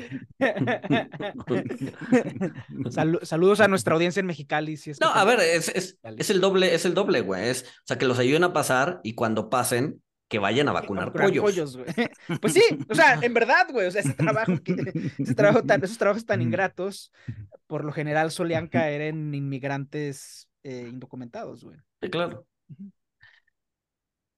[3.22, 4.76] saludos a nuestra audiencia en Mexicali.
[4.76, 7.48] Si no, a ver, es, es, es, el doble, es el doble, güey.
[7.48, 11.12] Es, o sea, que los ayuden a pasar y cuando pasen, que vayan a vacunar,
[11.12, 11.78] pollos.
[12.40, 14.52] pues sí, o sea, en verdad, güey, o sea, ese trabajo,
[15.18, 17.10] ese trabajo tan, esos trabajos tan ingratos,
[17.66, 21.78] por lo general solían caer en inmigrantes eh, indocumentados, güey.
[22.02, 22.46] Sí, claro.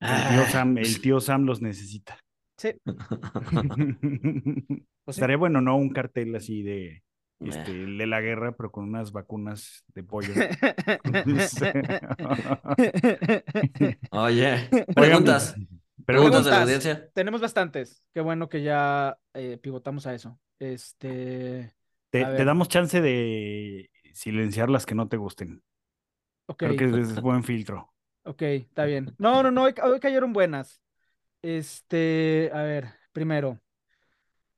[0.00, 2.18] El tío, Sam, el tío Sam los necesita.
[2.56, 2.72] Sí.
[5.02, 5.76] Pues Estaría bueno, ¿no?
[5.76, 7.02] Un cartel así de,
[7.40, 10.34] este, de la guerra, pero con unas vacunas de pollo.
[14.12, 15.56] Oye, preguntas.
[16.04, 17.10] Preguntas, de la audiencia.
[17.12, 18.04] Tenemos bastantes.
[18.12, 20.38] Qué bueno que ya eh, pivotamos a eso.
[20.58, 21.72] Este.
[22.10, 25.62] Te, damos chance de silenciar las que no te gusten.
[26.56, 27.92] Creo que es, buen filtro.
[28.24, 29.14] Ok, está bien.
[29.18, 30.82] No, no, no, hoy, cayeron buenas.
[31.42, 33.60] Este, a ver, primero.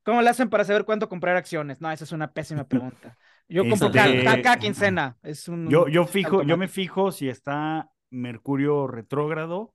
[0.03, 1.79] ¿Cómo le hacen para saber cuánto comprar acciones?
[1.79, 3.17] No, esa es una pésima pregunta.
[3.47, 5.17] Yo compro cada, quincena.
[5.21, 9.73] Es un, yo, yo fijo, yo me fijo si está Mercurio retrógrado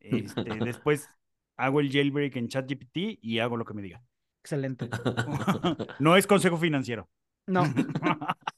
[0.00, 1.08] este, después
[1.56, 4.02] hago el jailbreak en ChatGPT y hago lo que me diga.
[4.42, 4.88] Excelente.
[5.98, 7.08] no es consejo financiero.
[7.46, 7.64] No.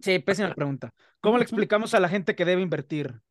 [0.00, 0.92] Sí, pésima pregunta.
[1.22, 3.22] ¿Cómo le explicamos a la gente que debe invertir?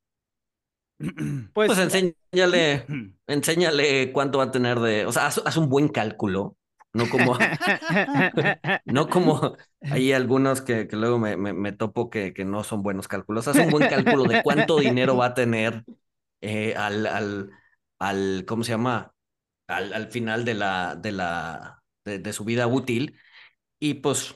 [1.54, 2.86] Pues, pues enséñale,
[3.28, 6.58] enséñale cuánto va a tener de, o sea, haz, un buen cálculo,
[6.94, 7.38] no como,
[8.86, 13.08] no como hay algunos que, que luego me, me, topo que, que, no son buenos
[13.08, 15.84] cálculos, haz un buen cálculo de cuánto dinero va a tener
[16.44, 17.52] eh, al, al,
[18.00, 19.14] al, ¿cómo se llama?
[19.68, 23.18] Al, al final de la, de la, de, su vida útil.
[23.80, 24.36] Y pues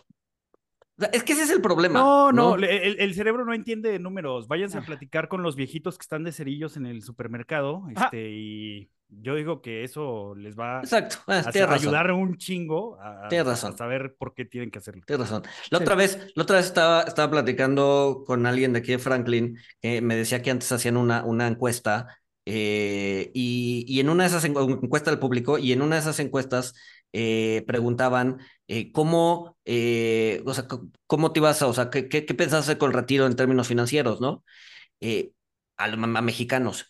[1.11, 1.99] es que ese es el problema.
[1.99, 4.47] No, no, El, cerebro no entiende números.
[4.47, 4.85] Váyanse a ah.
[4.85, 7.83] platicar con los viejitos que están de cerillos en el supermercado.
[7.93, 11.17] Este, y yo digo que eso les va Exacto.
[11.27, 13.77] Ah, a, ayudar un chingo a, razón.
[13.77, 15.03] saber por qué tienen que hacerlo.
[15.05, 15.43] Tienes razón.
[15.69, 19.57] La otra vez, la otra vez estaba, estaba platicando con alguien de aquí de Franklin
[19.81, 24.29] que me decía que antes hacían una, una encuesta eh, y, y, en una de
[24.29, 26.75] esas encuestas del público y en una de esas encuestas
[27.11, 28.39] eh, preguntaban
[28.69, 30.65] eh, cómo, o sea,
[31.07, 33.67] cómo te ibas a, o sea, qué, qué, qué hacer con el retiro en términos
[33.67, 34.45] financieros, ¿no?
[35.77, 36.87] a, a mexicanos.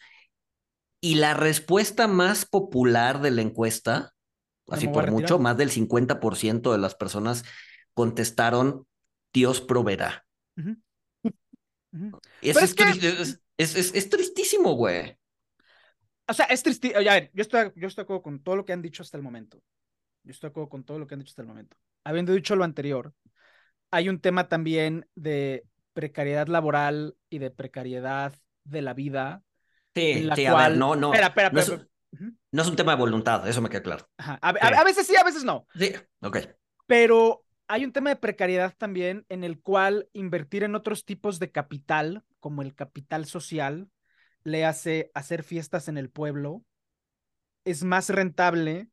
[0.99, 4.13] Y la respuesta más popular de la encuesta,
[4.69, 7.43] así por mucho, más del 50% de las personas
[7.93, 8.87] contestaron,
[9.33, 10.25] Dios proveerá.
[12.41, 15.17] es, es, tristísimo, güey.
[16.27, 17.01] O sea, es tristísimo.
[17.01, 19.61] yo estoy, yo estoy de acuerdo con todo lo que han dicho hasta el momento.
[20.23, 21.77] Yo estoy de acuerdo con todo lo que han dicho hasta el momento.
[22.03, 23.13] Habiendo dicho lo anterior,
[23.91, 28.33] hay un tema también de precariedad laboral y de precariedad
[28.63, 29.43] de la vida
[29.97, 31.13] Sí, sí, a ver, no, no.
[31.13, 31.69] Espera, espera, no, es,
[32.51, 34.09] no, es, un tema de voluntad, eso me queda claro.
[34.17, 35.65] A, veces sí, a veces no.
[35.75, 36.37] Sí, ok.
[36.85, 41.51] Pero hay un tema de precariedad también en el cual invertir en otros tipos de
[41.51, 43.89] capital, como el capital social,
[44.43, 46.63] le hace hacer fiestas en el pueblo,
[47.65, 48.87] es más rentable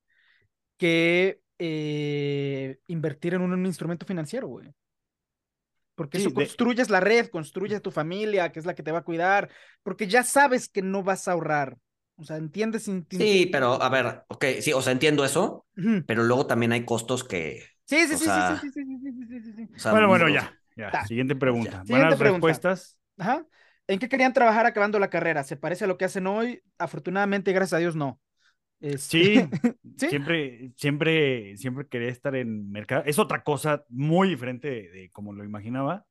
[0.76, 4.74] que eh, invertir en un, instrumento financiero, güey
[5.94, 8.98] porque sí, eso construyes la red, construyes tu familia, que es la que te va
[8.98, 9.50] a cuidar,
[9.82, 11.76] porque ya sabes que no vas a ahorrar.
[12.16, 12.90] O sea, entiendes.
[13.10, 15.66] Sí, pero a ver, ok, sí, o sea, entiendo eso,
[16.06, 17.64] pero luego también hay costos que.
[17.86, 21.04] Sí, sí, sí, sí, sí, sí, sí, sí, sí, sí, bueno, bueno, ya, ya.
[21.06, 21.70] Siguiente pues pregunta.
[21.70, 22.46] Siguiente Buenas pregunta.
[22.46, 22.98] respuestas.
[23.18, 23.46] Ajá.
[23.86, 25.44] ¿En qué querían trabajar acabando la carrera?
[25.44, 26.62] ¿Se parece a lo que hacen hoy?
[26.78, 28.20] Afortunadamente, gracias a Dios, no.
[28.98, 29.40] Sí,
[29.96, 33.04] siempre, siempre, siempre quería estar en mercado.
[33.06, 36.04] Es otra cosa muy diferente de, como lo imaginaba.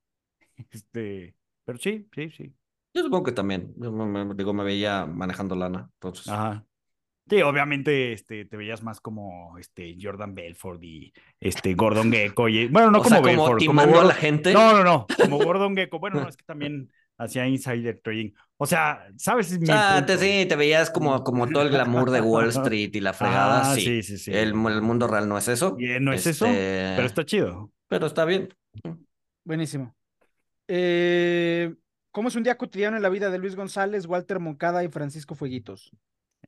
[0.69, 2.53] Este, pero sí, sí, sí.
[2.93, 3.73] Yo supongo que también.
[3.75, 5.89] digo, me veía manejando lana.
[5.95, 6.27] Entonces.
[6.27, 6.63] Ajá.
[7.27, 12.49] Sí, obviamente este, te veías más como este, Jordan Belfort y este, Gordon Gecko.
[12.49, 13.65] Y, bueno, no como Belfort.
[13.65, 14.53] Como a la gente.
[14.53, 15.07] No, no, no.
[15.17, 15.99] Como Gordon Gecko.
[15.99, 18.31] Bueno, es que también hacía insider trading.
[18.57, 19.57] O sea, ¿sabes?
[19.69, 23.13] Ah, te, sí, te veías como, como todo el glamour de Wall Street y la
[23.13, 23.71] fregada.
[23.71, 24.03] Ah, sí.
[24.03, 25.75] sí, sí, El, mundo real no es eso.
[25.79, 27.71] Y no es eso, este, pero está chido.
[27.87, 28.49] Pero está bien.
[29.43, 29.95] Buenísimo.
[30.67, 31.73] Eh,
[32.11, 35.35] ¿Cómo es un día cotidiano en la vida de Luis González, Walter Moncada y Francisco
[35.35, 35.91] Fueguitos?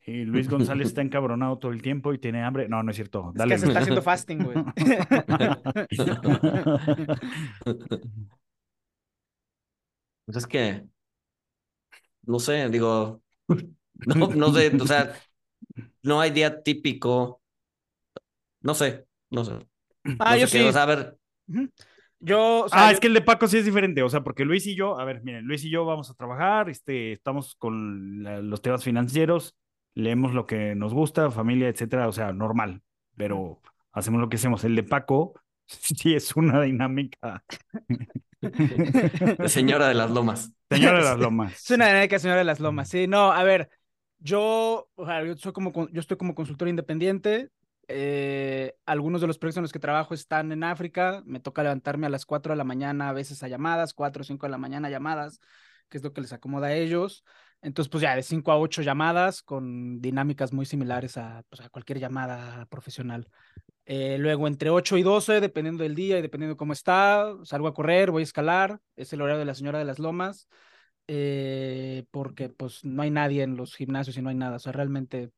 [0.06, 2.70] Y Luis González está encabronado todo el tiempo y tiene hambre.
[2.70, 3.32] No, no es cierto.
[3.34, 3.56] Dale.
[3.56, 4.58] Es que se está haciendo fasting, güey.
[10.26, 10.84] Pues es que,
[12.24, 13.22] no sé, digo,
[13.94, 15.16] no, no sé, o sea,
[16.04, 17.42] no hay día típico.
[18.62, 19.54] No sé, no sé.
[20.20, 20.60] Ah, yo sí.
[20.60, 21.18] a ver.
[22.20, 24.76] Yo, ah, es que el de Paco sí es diferente, o sea, porque Luis y
[24.76, 28.84] yo, a ver, miren, Luis y yo vamos a trabajar, este, estamos con los temas
[28.84, 29.56] financieros,
[29.94, 32.82] leemos lo que nos gusta, familia, etcétera, o sea, normal,
[33.16, 33.62] pero
[33.92, 34.64] hacemos lo que hacemos.
[34.64, 35.34] El de Paco
[35.68, 37.44] sí es una dinámica
[39.48, 40.52] señora de las lomas.
[40.70, 41.54] Señora de las lomas.
[41.54, 43.08] Es una dinámica señora de las lomas, sí.
[43.08, 43.70] No, a ver,
[44.20, 47.50] yo, yo, soy como, yo estoy como consultor independiente.
[47.88, 51.22] Eh, algunos de los proyectos en los que trabajo están en África.
[51.26, 54.26] Me toca levantarme a las 4 de la mañana, a veces a llamadas, 4 o
[54.26, 55.40] 5 de la mañana llamadas,
[55.90, 57.24] que es lo que les acomoda a ellos.
[57.62, 61.70] Entonces, pues ya de 5 a 8 llamadas con dinámicas muy similares a, pues, a
[61.70, 63.28] cualquier llamada profesional.
[63.86, 67.74] Eh, luego entre 8 y 12, dependiendo del día y dependiendo cómo está, salgo a
[67.74, 70.50] correr, voy a escalar, es el horario de la señora de las lomas,
[71.08, 74.72] eh, porque pues no hay nadie en los gimnasios y no hay nada, o sea,
[74.72, 75.32] realmente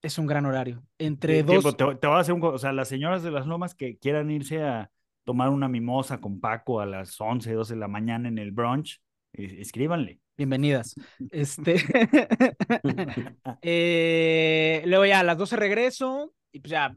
[0.00, 0.82] es un gran horario.
[0.98, 1.76] Entre dos...
[1.76, 2.42] te, te, voy a hacer un...
[2.44, 4.90] O sea, las señoras de las lomas que quieran irse a
[5.24, 9.02] tomar una mimosa con Paco a las 11, 12 de la mañana en el brunch,
[9.32, 10.20] escríbanle.
[10.36, 10.94] Bienvenidas.
[11.30, 11.76] Este...
[13.62, 16.96] Eh, luego ya a las 12 regreso y pues ya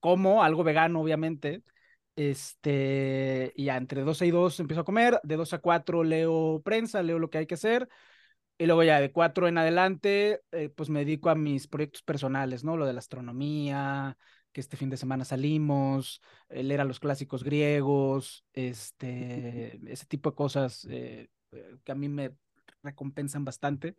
[0.00, 1.62] como algo vegano, obviamente.
[2.16, 6.60] Este, y ya entre 12 y 2 empiezo a comer, de 2 a 4 leo
[6.62, 7.88] prensa, leo lo que hay que hacer,
[8.58, 12.62] y luego ya de 4 en adelante, eh, pues me dedico a mis proyectos personales,
[12.62, 12.76] ¿no?
[12.76, 14.18] Lo de la astronomía,
[14.52, 20.30] que este fin de semana salimos, eh, leer a los clásicos griegos, este, ese tipo
[20.30, 21.28] de cosas eh,
[21.84, 22.32] que a mí me
[22.82, 23.96] recompensan bastante.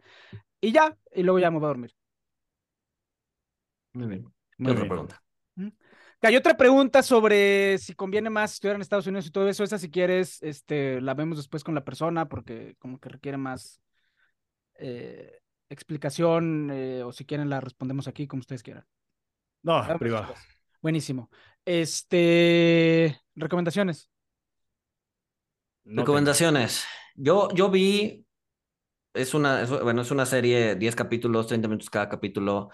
[0.60, 1.96] Y ya, y luego ya me voy a dormir.
[3.94, 4.32] Muy bien.
[4.58, 5.24] Muy otra pregunta?
[6.24, 9.64] Hay otra pregunta sobre si conviene más estudiar en Estados Unidos y todo eso.
[9.64, 13.82] Esa, si quieres, este, la vemos después con la persona porque como que requiere más
[14.76, 15.40] eh,
[15.70, 18.86] explicación eh, o si quieren la respondemos aquí como ustedes quieran.
[19.64, 20.34] No, privado.
[20.82, 21.30] Buenísimo.
[21.66, 24.10] Este, recomendaciones.
[25.86, 26.86] recomendaciones.
[27.16, 28.26] Yo, yo vi,
[29.14, 32.70] es una, bueno, es una serie, 10 capítulos, 30 minutos cada capítulo.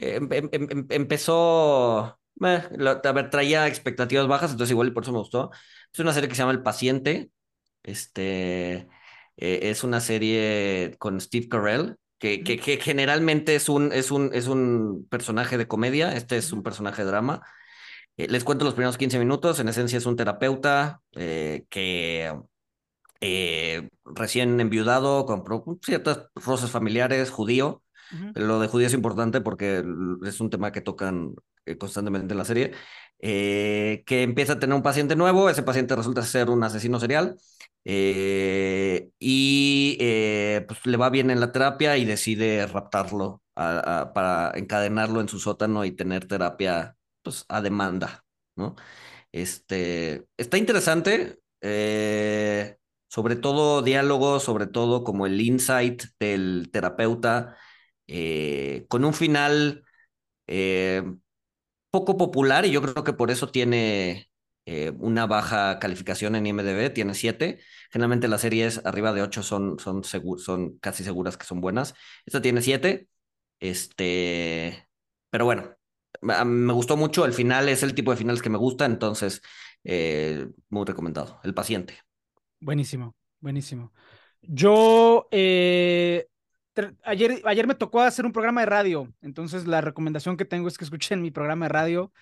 [0.00, 1.98] Em, em, em, empezó,
[2.40, 5.50] a ver, traía expectativas bajas, entonces igual y por eso me gustó.
[5.92, 7.30] Es una serie que se llama El Paciente.
[7.82, 8.88] Este
[9.36, 14.30] eh, es una serie con Steve Carell, que, que, que, generalmente es un, es, un,
[14.34, 17.42] es un personaje de comedia, este es un personaje de drama.
[18.16, 19.60] Eh, les cuento los primeros 15 minutos.
[19.60, 22.32] En esencia es un terapeuta eh, que
[24.04, 25.42] recién enviudado, con
[25.82, 27.82] ciertas roces familiares, judío.
[28.34, 29.84] Lo de judío es importante porque
[30.24, 31.34] es un tema que tocan
[31.68, 32.72] eh, constantemente en la serie,
[33.20, 37.36] eh, que empieza a tener un paciente nuevo, ese paciente resulta ser un asesino serial
[37.84, 39.98] eh, y
[40.66, 45.84] pues le va bien en la terapia y decide raptarlo para encadenarlo en su sótano
[45.84, 48.24] y tener terapia pues, a demanda,
[48.56, 48.76] ¿no?
[49.32, 51.38] Este, está interesante,
[53.08, 57.56] sobre todo diálogo, sobre todo como el insight del terapeuta
[58.08, 59.84] eh, con un final
[60.48, 61.02] eh,
[61.90, 64.30] poco popular y yo creo que por eso tiene
[64.66, 67.60] eh, una baja calificación en IMDB, tiene 7.
[67.90, 71.94] Generalmente las series arriba de 8 son, son, son casi seguras que son buenas.
[72.26, 73.08] Esta tiene 7.
[73.60, 74.88] Este,
[75.30, 75.74] pero bueno,
[76.22, 79.42] me gustó mucho, el final es el tipo de finales que me gusta, entonces
[80.68, 81.98] muy recomendado, El paciente.
[82.60, 83.92] Buenísimo, buenísimo.
[84.42, 86.26] Yo eh,
[87.04, 90.78] ayer, ayer me tocó hacer un programa de radio, entonces la recomendación que tengo es
[90.78, 92.12] que escuchen mi programa de radio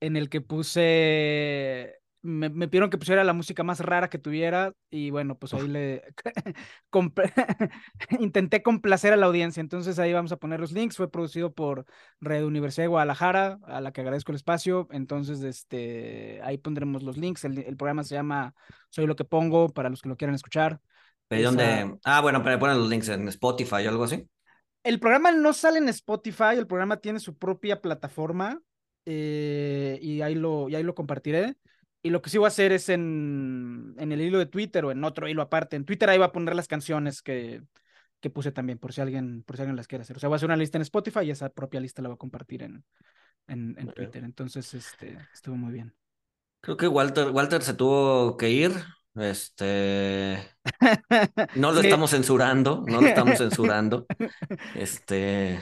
[0.00, 5.10] en el que puse me, pidieron que pusiera la música más rara que tuviera y
[5.10, 6.02] bueno, pues ahí le
[8.20, 9.60] intenté complacer a la audiencia.
[9.60, 10.96] Entonces ahí vamos a poner los links.
[10.96, 11.84] Fue producido por
[12.20, 14.88] Red Universidad de Guadalajara, a la que agradezco el espacio.
[14.92, 17.44] Entonces, este, ahí pondremos los links.
[17.44, 18.54] El, programa se llama
[18.90, 20.80] Soy lo que pongo para los que lo quieran escuchar.
[21.36, 21.98] ¿De dónde?
[22.04, 24.28] Ah, bueno, pero ponen los links en Spotify o algo así.
[24.82, 28.60] El programa no sale en Spotify, el programa tiene su propia plataforma
[29.06, 31.56] eh, y, ahí lo, y ahí lo compartiré.
[32.02, 34.90] Y lo que sí voy a hacer es en, en el hilo de Twitter o
[34.90, 35.76] en otro hilo aparte.
[35.76, 37.62] En Twitter ahí va a poner las canciones que,
[38.20, 40.16] que puse también, por si alguien, por si alguien las quiere hacer.
[40.16, 42.14] O sea, voy a hacer una lista en Spotify y esa propia lista la voy
[42.14, 42.84] a compartir en,
[43.46, 44.24] en, en Twitter.
[44.24, 45.94] Entonces, este, estuvo muy bien.
[46.60, 48.72] Creo que Walter, Walter se tuvo que ir.
[49.14, 50.38] Este.
[51.56, 54.06] No lo estamos censurando, no lo estamos censurando.
[54.74, 55.60] Este.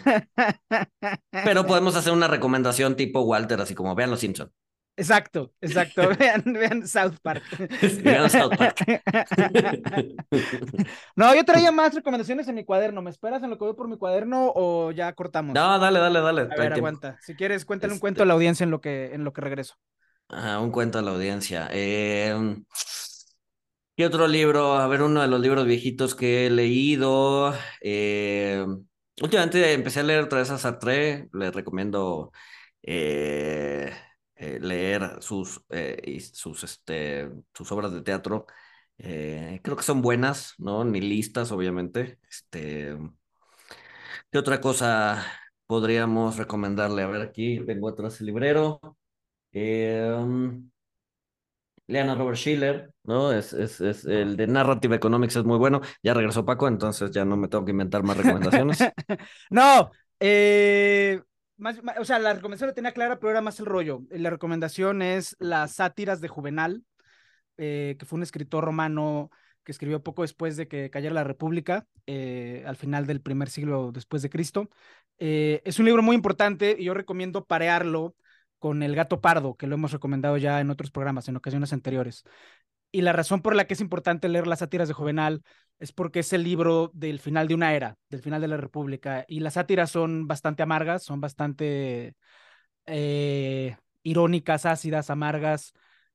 [1.31, 4.53] Pero podemos hacer una recomendación tipo Walter, así como vean los Simpsons.
[4.97, 6.03] Exacto, exacto.
[6.19, 7.43] vean, vean South Park.
[8.03, 8.85] vean South Park.
[11.17, 13.01] no, yo traía más recomendaciones en mi cuaderno.
[13.01, 15.55] ¿Me esperas en lo que voy por mi cuaderno o ya cortamos?
[15.55, 16.43] No, dale, dale, dale.
[16.43, 17.17] A ver, aguanta.
[17.23, 19.41] Si quieres, cuéntale un este cuento a la audiencia en lo que, en lo que
[19.41, 19.77] regreso.
[20.29, 21.69] Ajá, un cuento a la audiencia.
[21.73, 22.35] Eh,
[24.01, 24.77] ¿Qué otro libro?
[24.77, 27.53] A ver, uno de los libros viejitos que he leído.
[27.83, 28.65] Eh,
[29.21, 31.29] últimamente empecé a leer otra vez a Sartre.
[31.35, 32.33] Le recomiendo.
[32.83, 33.93] Eh,
[34.37, 35.63] eh, leer sus,
[36.33, 38.47] sus, este, sus obras de teatro.
[38.97, 40.83] Creo que son buenas, ¿no?
[40.83, 42.19] Ni listas, obviamente.
[42.27, 42.97] Este,
[44.33, 45.27] ¿Qué otra cosa
[45.67, 47.03] podríamos recomendarle?
[47.03, 48.81] A ver, aquí vengo atrás el librero.
[51.91, 53.33] Lean a Robert Schiller, ¿no?
[53.33, 55.81] Es, es, es, el de Narrative Economics es muy bueno.
[56.03, 58.79] Ya regresó Paco, entonces ya no me tengo que inventar más recomendaciones.
[59.51, 61.21] no, eh,
[61.99, 64.03] o sea, la recomendación la tenía clara, pero era más el rollo.
[64.11, 66.85] La recomendación es las sátiras de Juvenal,
[67.59, 69.31] eh, que fue un escritor romano
[69.65, 73.91] que escribió poco después de que cayera la República, eh, al final del primer siglo
[73.93, 74.71] después de Cristo.
[75.19, 78.15] Es un libro muy importante y yo recomiendo parearlo
[78.61, 82.25] con El gato pardo, que lo hemos recomendado ya en otros programas, en ocasiones anteriores.
[82.93, 85.43] Y la razón por la que es importante leer las sátiras de Juvenal
[85.79, 89.25] es porque es el libro del final de una era, del final de la República.
[89.29, 92.17] Y las sátiras son bastante amargas, son bastante
[92.87, 95.73] eh, irónicas, ácidas, amargas.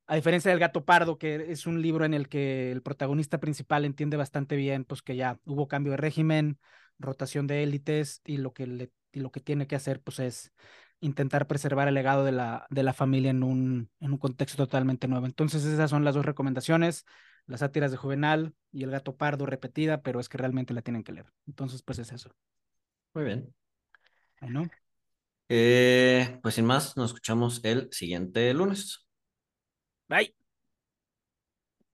[0.07, 3.85] A diferencia del Gato Pardo, que es un libro en el que el protagonista principal
[3.85, 6.59] entiende bastante bien pues, que ya hubo cambio de régimen,
[6.99, 10.53] rotación de élites y lo que, y lo que tiene que hacer pues, es
[10.99, 15.07] intentar preservar el legado de la, de la familia en un, en un contexto totalmente
[15.07, 15.25] nuevo.
[15.25, 17.05] Entonces esas son las dos recomendaciones,
[17.45, 21.03] las sátiras de Juvenal y el gato pardo repetida, pero es que realmente la tienen
[21.03, 21.27] que leer.
[21.47, 22.31] Entonces pues es eso.
[23.13, 23.53] Muy bien.
[24.41, 24.69] Bueno.
[25.47, 29.05] Eh, pues sin más, nos escuchamos el siguiente lunes.
[30.09, 30.44] Bye.